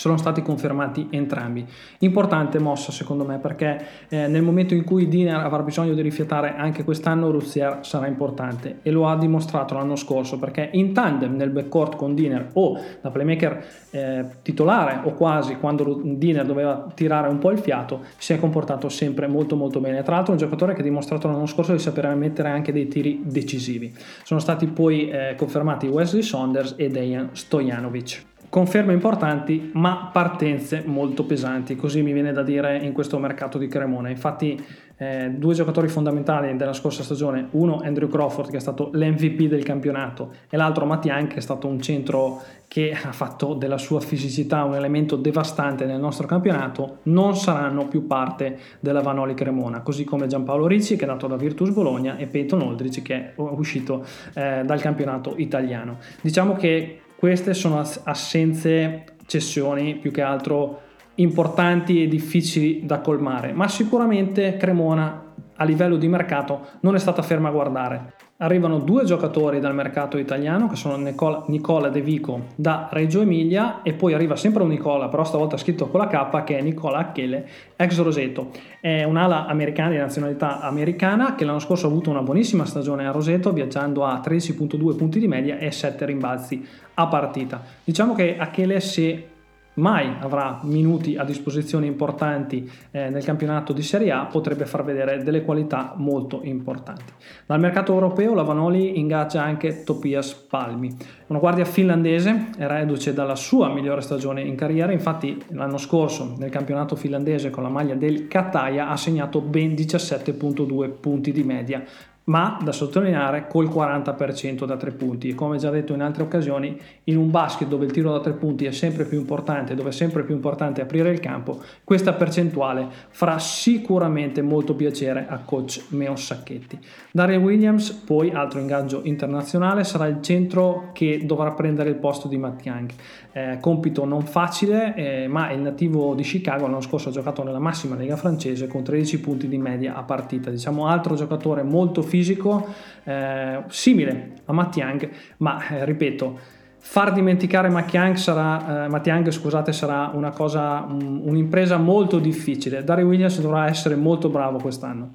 sono 0.00 0.16
stati 0.16 0.40
confermati 0.40 1.08
entrambi. 1.10 1.62
Importante 1.98 2.58
mossa 2.58 2.90
secondo 2.90 3.22
me 3.26 3.38
perché 3.38 3.84
eh, 4.08 4.28
nel 4.28 4.40
momento 4.40 4.72
in 4.72 4.82
cui 4.82 5.08
Diner 5.08 5.36
avrà 5.36 5.62
bisogno 5.62 5.92
di 5.92 6.00
rifiatare 6.00 6.54
anche 6.56 6.84
quest'anno 6.84 7.30
Ruzier 7.30 7.80
sarà 7.82 8.06
importante 8.06 8.78
e 8.80 8.90
lo 8.90 9.06
ha 9.06 9.18
dimostrato 9.18 9.74
l'anno 9.74 9.96
scorso 9.96 10.38
perché 10.38 10.70
in 10.72 10.94
tandem 10.94 11.36
nel 11.36 11.50
backcourt 11.50 11.96
con 11.96 12.14
Diner 12.14 12.48
o 12.54 12.80
da 13.02 13.10
playmaker 13.10 13.64
eh, 13.90 14.24
titolare 14.40 15.02
o 15.04 15.12
quasi 15.12 15.56
quando 15.56 16.00
Diner 16.02 16.46
doveva 16.46 16.86
tirare 16.94 17.28
un 17.28 17.36
po' 17.36 17.50
il 17.50 17.58
fiato 17.58 18.00
si 18.16 18.32
è 18.32 18.38
comportato 18.38 18.88
sempre 18.88 19.26
molto 19.26 19.54
molto 19.54 19.80
bene. 19.80 20.02
Tra 20.02 20.14
l'altro 20.14 20.32
un 20.32 20.38
giocatore 20.38 20.72
che 20.72 20.80
ha 20.80 20.84
dimostrato 20.84 21.28
l'anno 21.28 21.44
scorso 21.44 21.72
di 21.72 21.78
sapere 21.78 22.14
mettere 22.14 22.48
anche 22.48 22.72
dei 22.72 22.88
tiri 22.88 23.20
decisivi. 23.24 23.94
Sono 24.22 24.40
stati 24.40 24.66
poi 24.66 25.10
eh, 25.10 25.34
confermati 25.36 25.86
Wesley 25.88 26.22
Saunders 26.22 26.74
e 26.78 26.88
Dejan 26.88 27.28
Stojanovic. 27.32 28.29
Conferme 28.50 28.92
importanti, 28.92 29.70
ma 29.74 30.10
partenze 30.12 30.82
molto 30.84 31.24
pesanti, 31.24 31.76
così 31.76 32.02
mi 32.02 32.12
viene 32.12 32.32
da 32.32 32.42
dire 32.42 32.78
in 32.78 32.92
questo 32.92 33.16
mercato 33.20 33.58
di 33.58 33.68
Cremona. 33.68 34.08
Infatti, 34.08 34.60
eh, 34.96 35.30
due 35.30 35.54
giocatori 35.54 35.86
fondamentali 35.86 36.56
della 36.56 36.72
scorsa 36.72 37.04
stagione, 37.04 37.46
uno 37.52 37.80
Andrew 37.80 38.08
Crawford 38.08 38.50
che 38.50 38.56
è 38.56 38.60
stato 38.60 38.90
l'MVP 38.92 39.42
del 39.42 39.62
campionato 39.62 40.32
e 40.50 40.56
l'altro 40.56 40.84
Mattian 40.84 41.28
che 41.28 41.36
è 41.36 41.40
stato 41.40 41.68
un 41.68 41.80
centro 41.80 42.42
che 42.66 42.92
ha 42.92 43.12
fatto 43.12 43.54
della 43.54 43.78
sua 43.78 44.00
fisicità 44.00 44.64
un 44.64 44.74
elemento 44.74 45.14
devastante 45.14 45.84
nel 45.86 46.00
nostro 46.00 46.26
campionato, 46.26 46.98
non 47.04 47.36
saranno 47.36 47.86
più 47.86 48.08
parte 48.08 48.58
della 48.80 49.00
Vanoli 49.00 49.34
Cremona, 49.34 49.80
così 49.80 50.02
come 50.02 50.26
Giampaolo 50.26 50.66
Ricci 50.66 50.96
che 50.96 51.04
è 51.04 51.06
nato 51.06 51.28
da 51.28 51.36
Virtus 51.36 51.70
Bologna 51.70 52.16
e 52.16 52.26
Peyton 52.26 52.62
Oldrich 52.62 53.00
che 53.00 53.14
è 53.14 53.32
uscito 53.36 54.04
eh, 54.34 54.62
dal 54.64 54.80
campionato 54.80 55.34
italiano. 55.36 55.98
Diciamo 56.20 56.54
che 56.54 57.02
queste 57.20 57.52
sono 57.52 57.84
assenze, 58.04 59.04
cessioni 59.26 59.96
più 59.96 60.10
che 60.10 60.22
altro 60.22 60.80
importanti 61.16 62.02
e 62.02 62.08
difficili 62.08 62.86
da 62.86 63.00
colmare, 63.00 63.52
ma 63.52 63.68
sicuramente 63.68 64.56
Cremona 64.56 65.34
a 65.54 65.64
livello 65.64 65.98
di 65.98 66.08
mercato 66.08 66.66
non 66.80 66.94
è 66.94 66.98
stata 66.98 67.20
ferma 67.20 67.48
a 67.48 67.52
guardare. 67.52 68.14
Arrivano 68.42 68.78
due 68.78 69.04
giocatori 69.04 69.60
dal 69.60 69.74
mercato 69.74 70.16
italiano 70.16 70.66
che 70.66 70.74
sono 70.74 70.96
Nicola, 70.96 71.44
Nicola 71.48 71.90
De 71.90 72.00
Vico 72.00 72.46
da 72.54 72.88
Reggio 72.90 73.20
Emilia 73.20 73.82
e 73.82 73.92
poi 73.92 74.14
arriva 74.14 74.34
sempre 74.34 74.62
un 74.62 74.70
Nicola, 74.70 75.08
però 75.08 75.24
stavolta 75.24 75.58
scritto 75.58 75.88
con 75.88 76.00
la 76.00 76.06
K, 76.06 76.44
che 76.44 76.56
è 76.56 76.62
Nicola 76.62 76.96
Achele, 76.96 77.46
ex 77.76 78.00
Roseto. 78.00 78.48
È 78.80 79.04
un'ala 79.04 79.44
americana 79.44 79.90
di 79.90 79.98
nazionalità 79.98 80.60
americana 80.62 81.34
che 81.34 81.44
l'anno 81.44 81.58
scorso 81.58 81.86
ha 81.86 81.90
avuto 81.90 82.08
una 82.08 82.22
buonissima 82.22 82.64
stagione 82.64 83.06
a 83.06 83.10
Roseto, 83.10 83.52
viaggiando 83.52 84.06
a 84.06 84.22
13.2 84.24 84.96
punti 84.96 85.18
di 85.18 85.28
media 85.28 85.58
e 85.58 85.70
7 85.70 86.06
rimbalzi 86.06 86.66
a 86.94 87.06
partita. 87.08 87.62
Diciamo 87.84 88.14
che 88.14 88.38
Achele 88.38 88.80
se 88.80 89.29
mai 89.74 90.16
avrà 90.20 90.60
minuti 90.62 91.16
a 91.16 91.24
disposizione 91.24 91.86
importanti 91.86 92.70
eh, 92.90 93.08
nel 93.08 93.24
campionato 93.24 93.72
di 93.72 93.82
Serie 93.82 94.10
A, 94.10 94.26
potrebbe 94.26 94.66
far 94.66 94.84
vedere 94.84 95.22
delle 95.22 95.42
qualità 95.42 95.94
molto 95.96 96.40
importanti. 96.42 97.12
Dal 97.46 97.60
mercato 97.60 97.92
europeo 97.92 98.34
la 98.34 98.42
Vanoli 98.42 98.98
ingaggia 98.98 99.42
anche 99.42 99.84
Topias 99.84 100.34
Palmi, 100.34 100.94
una 101.28 101.38
guardia 101.38 101.64
finlandese, 101.64 102.50
reduce 102.58 103.14
dalla 103.14 103.36
sua 103.36 103.72
migliore 103.72 104.00
stagione 104.00 104.42
in 104.42 104.56
carriera, 104.56 104.92
infatti 104.92 105.40
l'anno 105.48 105.78
scorso 105.78 106.34
nel 106.38 106.50
campionato 106.50 106.96
finlandese 106.96 107.50
con 107.50 107.62
la 107.62 107.68
maglia 107.68 107.94
del 107.94 108.26
Kataja 108.26 108.88
ha 108.88 108.96
segnato 108.96 109.40
ben 109.40 109.72
17.2 109.72 110.90
punti 111.00 111.32
di 111.32 111.44
media 111.44 111.84
ma 112.24 112.58
da 112.62 112.72
sottolineare 112.72 113.46
col 113.48 113.68
40% 113.68 114.64
da 114.64 114.76
tre 114.76 114.92
punti. 114.92 115.28
E 115.28 115.34
come 115.34 115.58
già 115.58 115.70
detto 115.70 115.94
in 115.94 116.02
altre 116.02 116.22
occasioni 116.22 116.78
in 117.04 117.16
un 117.16 117.30
basket 117.30 117.68
dove 117.68 117.86
il 117.86 117.92
tiro 117.92 118.12
da 118.12 118.20
tre 118.20 118.32
punti 118.32 118.66
è 118.66 118.72
sempre 118.72 119.04
più 119.04 119.18
importante 119.18 119.74
dove 119.74 119.88
è 119.88 119.92
sempre 119.92 120.22
più 120.22 120.34
importante 120.34 120.80
aprire 120.80 121.10
il 121.10 121.20
campo 121.20 121.60
questa 121.84 122.12
percentuale 122.12 122.86
farà 123.10 123.38
sicuramente 123.38 124.42
molto 124.42 124.74
piacere 124.74 125.26
a 125.28 125.38
coach 125.38 125.86
Meo 125.88 126.16
Sacchetti. 126.16 126.78
Dario 127.10 127.40
Williams 127.40 127.90
poi 127.90 128.30
altro 128.30 128.60
ingaggio 128.60 129.00
internazionale 129.04 129.84
sarà 129.84 130.06
il 130.06 130.20
centro 130.20 130.90
che 130.92 131.20
dovrà 131.24 131.52
prendere 131.52 131.90
il 131.90 131.96
posto 131.96 132.28
di 132.28 132.36
Matt 132.36 132.64
Young. 132.64 132.90
Eh, 133.32 133.58
compito 133.60 134.04
non 134.04 134.22
facile 134.22 134.94
eh, 134.94 135.28
ma 135.28 135.50
il 135.52 135.60
nativo 135.60 136.14
di 136.14 136.22
Chicago 136.22 136.66
l'anno 136.66 136.80
scorso 136.80 137.08
ha 137.08 137.12
giocato 137.12 137.42
nella 137.44 137.60
massima 137.60 137.96
lega 137.96 138.16
francese 138.16 138.66
con 138.66 138.82
13 138.82 139.20
punti 139.20 139.48
di 139.48 139.58
media 139.58 139.94
a 139.96 140.02
partita. 140.02 140.50
Diciamo 140.50 140.86
altro 140.86 141.14
giocatore 141.14 141.62
molto 141.62 142.02
fisico 142.10 142.66
eh, 143.04 143.62
simile 143.68 144.32
a 144.44 144.52
Matt 144.52 144.76
Young, 144.76 145.08
ma 145.38 145.66
eh, 145.68 145.84
ripeto, 145.84 146.38
far 146.78 147.12
dimenticare 147.12 147.68
Matt 147.68 147.92
Young 147.94 148.16
sarà, 148.16 148.84
eh, 148.84 148.88
Matt 148.88 149.06
Young, 149.06 149.30
scusate, 149.30 149.72
sarà 149.72 150.10
una 150.12 150.30
cosa, 150.30 150.84
um, 150.88 151.22
un'impresa 151.24 151.76
molto 151.76 152.18
difficile. 152.18 152.82
Dario 152.82 153.06
Williams 153.06 153.40
dovrà 153.40 153.66
essere 153.66 153.94
molto 153.94 154.28
bravo 154.28 154.58
quest'anno. 154.58 155.14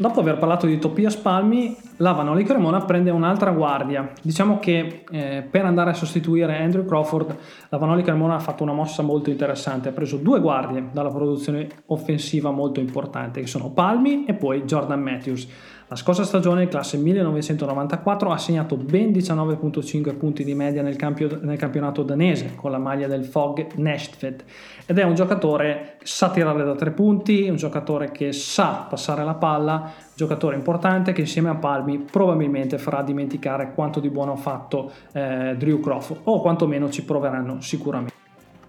Dopo 0.00 0.20
aver 0.20 0.38
parlato 0.38 0.64
di 0.64 0.78
Topias 0.78 1.14
Palmi, 1.16 1.76
la 1.98 2.12
Vanoli 2.12 2.42
Cremona 2.42 2.80
prende 2.80 3.10
un'altra 3.10 3.50
guardia. 3.50 4.10
Diciamo 4.22 4.58
che 4.58 5.04
eh, 5.10 5.46
per 5.50 5.66
andare 5.66 5.90
a 5.90 5.92
sostituire 5.92 6.56
Andrew 6.56 6.86
Crawford, 6.86 7.36
la 7.68 7.76
Vanoli 7.76 8.02
Cremona 8.02 8.36
ha 8.36 8.38
fatto 8.38 8.62
una 8.62 8.72
mossa 8.72 9.02
molto 9.02 9.28
interessante. 9.28 9.90
Ha 9.90 9.92
preso 9.92 10.16
due 10.16 10.40
guardie 10.40 10.88
dalla 10.90 11.10
produzione 11.10 11.68
offensiva 11.88 12.50
molto 12.50 12.80
importante, 12.80 13.42
che 13.42 13.46
sono 13.46 13.72
Palmi 13.72 14.24
e 14.24 14.32
poi 14.32 14.62
Jordan 14.62 15.02
Matthews. 15.02 15.46
La 15.90 15.96
scorsa 15.96 16.22
stagione, 16.22 16.68
classe 16.68 16.98
1994, 16.98 18.30
ha 18.30 18.38
segnato 18.38 18.76
ben 18.76 19.10
19.5 19.10 20.16
punti 20.16 20.44
di 20.44 20.54
media 20.54 20.82
nel, 20.82 20.94
campio, 20.94 21.40
nel, 21.42 21.58
campionato 21.58 22.04
danese 22.04 22.54
con 22.54 22.70
la 22.70 22.78
maglia 22.78 23.08
del 23.08 23.24
Fog 23.24 23.72
Nashtved 23.74 24.44
ed 24.86 24.98
è 24.98 25.02
un 25.02 25.16
giocatore 25.16 25.96
che 25.98 26.06
sa 26.06 26.30
tirare 26.30 26.62
da 26.62 26.76
tre 26.76 26.92
punti, 26.92 27.48
un 27.48 27.56
giocatore 27.56 28.12
che 28.12 28.30
sa 28.30 28.86
passare 28.88 29.24
la 29.24 29.34
palla, 29.34 29.90
giocatore 30.14 30.54
importante 30.54 31.10
che 31.10 31.22
insieme 31.22 31.48
a 31.48 31.56
Palmi 31.56 31.98
probabilmente 31.98 32.78
farà 32.78 33.02
dimenticare 33.02 33.72
quanto 33.74 33.98
di 33.98 34.10
buono 34.10 34.34
ha 34.34 34.36
fatto 34.36 34.92
eh, 35.10 35.56
Drew 35.58 35.80
Crawford 35.80 36.20
o 36.22 36.40
quantomeno 36.40 36.88
ci 36.88 37.02
proveranno 37.02 37.60
sicuramente. 37.60 38.14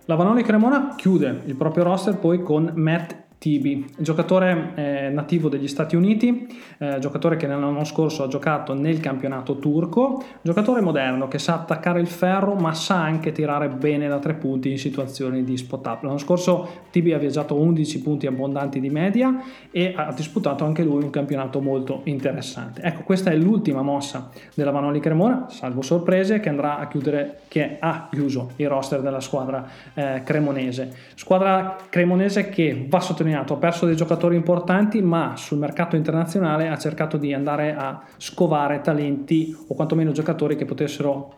La 0.06 0.16
Vanoli 0.16 0.42
Cremona 0.42 0.96
chiude 0.96 1.44
il 1.46 1.54
proprio 1.54 1.84
roster 1.84 2.18
poi 2.18 2.42
con 2.42 2.72
Matt 2.74 3.30
Tibi, 3.42 3.88
giocatore 3.98 4.74
eh, 4.76 5.10
nativo 5.10 5.50
degli 5.50 5.68
Stati 5.68 5.96
Uniti, 5.96 6.48
eh, 6.78 7.00
giocatore 7.00 7.38
che 7.38 7.48
nell'anno 7.48 7.84
scorso 7.86 8.22
ha 8.22 8.28
giocato 8.28 8.76
nel 8.76 9.00
campionato 9.00 9.58
turco, 9.58 10.24
giocatore 10.44 10.80
moderno 10.80 11.28
che 11.28 11.40
sa 11.40 11.56
attaccare 11.56 12.00
il 12.00 12.06
ferro 12.06 12.54
ma 12.54 12.72
sa 12.76 13.02
anche 13.02 13.32
tirare 13.32 13.68
bene 13.70 14.08
da 14.08 14.20
tre 14.20 14.36
punti 14.36 14.70
in 14.70 14.78
situazioni 14.78 15.44
di 15.44 15.58
spot 15.58 15.88
up. 15.88 16.04
L'anno 16.04 16.20
scorso 16.20 16.84
Tibi 16.92 17.14
ha 17.14 17.18
viaggiato 17.18 17.56
11 17.56 18.02
punti 18.04 18.28
abbondanti 18.28 18.80
di 18.80 18.92
media 18.92 19.42
e 19.72 19.92
ha 19.96 20.14
disputato 20.14 20.64
anche 20.64 20.84
lui 20.84 21.02
un 21.02 21.10
campionato 21.10 21.62
molto 21.62 22.02
interessante. 22.04 22.84
Ecco, 22.84 23.02
questa 23.02 23.32
è 23.32 23.36
l'ultima 23.36 23.82
mossa 23.82 24.30
della 24.54 24.70
Vanoli 24.70 25.00
Cremona, 25.00 25.48
salvo 25.50 25.82
sorprese, 25.82 26.40
che 26.40 26.50
andrà 26.50 26.78
a 26.78 26.88
chiudere, 26.88 27.40
che 27.48 27.78
ha 27.80 28.08
chiuso 28.12 28.52
il 28.58 28.70
roster 28.70 29.02
della 29.02 29.20
squadra 29.20 29.68
eh, 29.96 30.22
cremonese. 30.24 30.94
Squadra 31.16 31.76
cremonese 31.90 32.50
che 32.50 32.86
va 32.88 33.00
sottolineata 33.00 33.30
sottolineato, 33.32 33.54
ha 33.54 33.58
perso 33.58 33.86
dei 33.86 33.96
giocatori 33.96 34.36
importanti, 34.36 35.02
ma 35.02 35.36
sul 35.36 35.58
mercato 35.58 35.96
internazionale 35.96 36.68
ha 36.68 36.78
cercato 36.78 37.18
di 37.18 37.34
andare 37.34 37.74
a 37.74 38.04
scovare 38.18 38.82
talenti 38.82 39.56
o 39.68 39.74
quantomeno 39.74 40.12
giocatori 40.12 40.56
che 40.56 40.66
potessero 40.66 41.36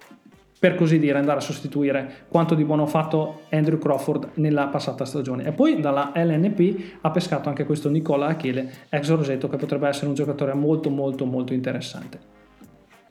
per 0.60 0.76
così 0.76 0.98
dire 0.98 1.18
andare 1.18 1.40
a 1.40 1.42
sostituire 1.42 2.26
quanto 2.30 2.56
di 2.56 2.64
buono 2.64 2.84
ha 2.84 2.88
fatto 2.88 3.42
Andrew 3.50 3.78
Crawford 3.78 4.32
nella 4.36 4.68
passata 4.68 5.04
stagione. 5.04 5.46
E 5.46 5.52
poi 5.52 5.82
dalla 5.82 6.12
LNP 6.16 7.00
ha 7.02 7.12
pescato 7.12 7.50
anche 7.50 7.66
questo 7.66 7.90
Nicola 7.90 8.28
Achille, 8.28 8.72
ex 8.90 9.10
Rosetto, 9.10 9.50
che 9.50 9.58
potrebbe 9.58 9.90
essere 9.90 10.08
un 10.08 10.14
giocatore 10.14 10.54
molto 10.54 10.90
molto 10.90 11.26
molto 11.26 11.54
interessante. 11.54 12.33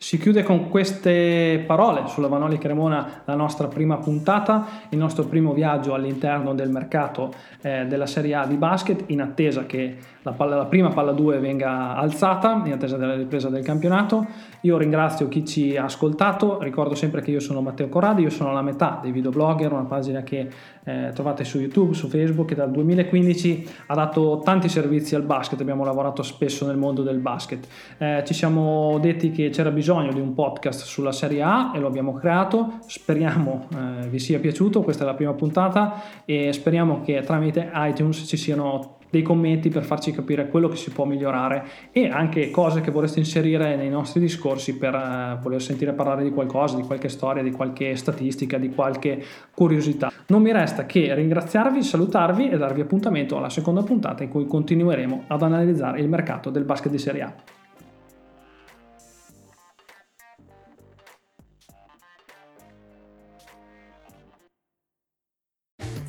Si 0.02 0.18
chiude 0.18 0.42
con 0.42 0.68
queste 0.68 1.62
parole 1.64 2.08
sulla 2.08 2.26
Vanoli 2.26 2.58
Cremona 2.58 3.22
la 3.24 3.36
nostra 3.36 3.68
prima 3.68 3.98
puntata, 3.98 4.66
il 4.88 4.98
nostro 4.98 5.26
primo 5.26 5.52
viaggio 5.52 5.94
all'interno 5.94 6.54
del 6.54 6.70
mercato 6.70 7.32
eh, 7.60 7.86
della 7.86 8.06
Serie 8.06 8.34
A 8.34 8.44
di 8.44 8.56
basket 8.56 9.04
in 9.06 9.20
attesa 9.20 9.64
che 9.64 9.96
la, 10.22 10.32
palla, 10.32 10.56
la, 10.56 10.66
prima 10.66 10.88
palla 10.88 11.12
2 11.12 11.38
venga 11.38 11.94
alzata, 11.94 12.62
in 12.64 12.72
attesa 12.72 12.96
della 12.96 13.14
ripresa 13.14 13.48
del 13.48 13.62
campionato. 13.62 14.26
Io 14.62 14.76
ringrazio 14.76 15.28
chi 15.28 15.44
ci 15.44 15.76
ha 15.76 15.84
ascoltato, 15.84 16.60
ricordo 16.60 16.94
sempre 16.94 17.22
che 17.22 17.30
io 17.30 17.40
sono 17.40 17.60
Matteo 17.60 17.88
Corradi, 17.88 18.22
io 18.22 18.30
sono 18.30 18.52
la 18.52 18.62
metà 18.62 18.98
dei 19.02 19.12
videoblogger, 19.12 19.72
una 19.72 19.84
pagina 19.84 20.22
che 20.22 20.48
eh, 20.84 21.10
trovate 21.14 21.44
su 21.44 21.58
YouTube, 21.58 21.94
su 21.94 22.08
Facebook 22.08 22.50
e 22.50 22.54
dal 22.54 22.70
2015 22.70 23.68
ha 23.86 23.94
dato 23.94 24.40
tanti 24.44 24.68
servizi 24.68 25.14
al 25.14 25.22
basket, 25.22 25.60
abbiamo 25.60 25.84
lavorato 25.84 26.22
spesso 26.22 26.66
nel 26.66 26.76
mondo 26.76 27.02
del 27.02 27.18
basket. 27.18 27.66
Eh, 27.98 28.22
ci 28.26 28.34
siamo 28.34 28.98
detti 29.00 29.30
che 29.30 29.50
c'era 29.50 29.70
bisogno 29.70 29.90
bisogno 29.92 30.12
di 30.12 30.20
un 30.20 30.32
podcast 30.32 30.84
sulla 30.84 31.12
Serie 31.12 31.42
A 31.42 31.72
e 31.74 31.78
lo 31.78 31.86
abbiamo 31.86 32.14
creato. 32.14 32.78
Speriamo 32.86 33.68
eh, 33.74 34.08
vi 34.08 34.18
sia 34.18 34.38
piaciuto, 34.38 34.82
questa 34.82 35.02
è 35.02 35.06
la 35.06 35.14
prima 35.14 35.32
puntata 35.34 36.02
e 36.24 36.52
speriamo 36.52 37.02
che 37.02 37.20
tramite 37.22 37.70
iTunes 37.74 38.24
ci 38.26 38.36
siano 38.36 38.98
dei 39.12 39.20
commenti 39.20 39.68
per 39.68 39.84
farci 39.84 40.10
capire 40.10 40.48
quello 40.48 40.68
che 40.68 40.76
si 40.76 40.90
può 40.90 41.04
migliorare 41.04 41.64
e 41.92 42.08
anche 42.08 42.50
cose 42.50 42.80
che 42.80 42.90
vorreste 42.90 43.18
inserire 43.18 43.76
nei 43.76 43.90
nostri 43.90 44.20
discorsi 44.20 44.78
per 44.78 44.94
uh, 44.94 45.42
voler 45.42 45.60
sentire 45.60 45.92
parlare 45.92 46.22
di 46.22 46.30
qualcosa, 46.30 46.76
di 46.76 46.82
qualche 46.82 47.10
storia, 47.10 47.42
di 47.42 47.50
qualche 47.50 47.94
statistica, 47.94 48.56
di 48.56 48.70
qualche 48.70 49.22
curiosità. 49.54 50.10
Non 50.28 50.40
mi 50.40 50.50
resta 50.50 50.86
che 50.86 51.14
ringraziarvi, 51.14 51.82
salutarvi 51.82 52.48
e 52.48 52.56
darvi 52.56 52.80
appuntamento 52.80 53.36
alla 53.36 53.50
seconda 53.50 53.82
puntata 53.82 54.22
in 54.22 54.30
cui 54.30 54.46
continueremo 54.46 55.24
ad 55.26 55.42
analizzare 55.42 56.00
il 56.00 56.08
mercato 56.08 56.48
del 56.48 56.64
basket 56.64 56.90
di 56.90 56.98
Serie 56.98 57.20
A. 57.20 57.34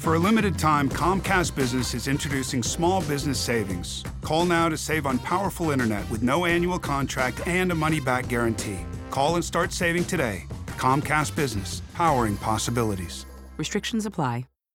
For 0.04 0.16
a 0.16 0.20
limited 0.20 0.60
time, 0.60 0.89
Comcast 0.89 1.56
Business 1.56 1.94
is 1.94 2.10
introducing 2.10 2.62
small 2.62 3.02
business 3.04 3.39
savings. 3.39 4.04
Call 4.20 4.44
now 4.44 4.68
to 4.68 4.76
save 4.76 5.06
on 5.06 5.18
powerful 5.18 5.72
internet 5.72 6.04
with 6.10 6.22
no 6.24 6.44
annual 6.44 6.78
contract 6.78 7.39
and 7.48 7.72
a 7.72 7.76
money 7.76 8.02
back 8.02 8.28
guarantee. 8.28 8.80
Call 9.12 9.36
and 9.36 9.46
start 9.46 9.72
saving 9.72 10.04
today. 10.04 10.44
Comcast 10.72 11.38
Business, 11.38 11.82
powering 11.94 12.36
possibilities. 12.36 13.26
Restrictions 13.56 14.06
apply. 14.06 14.44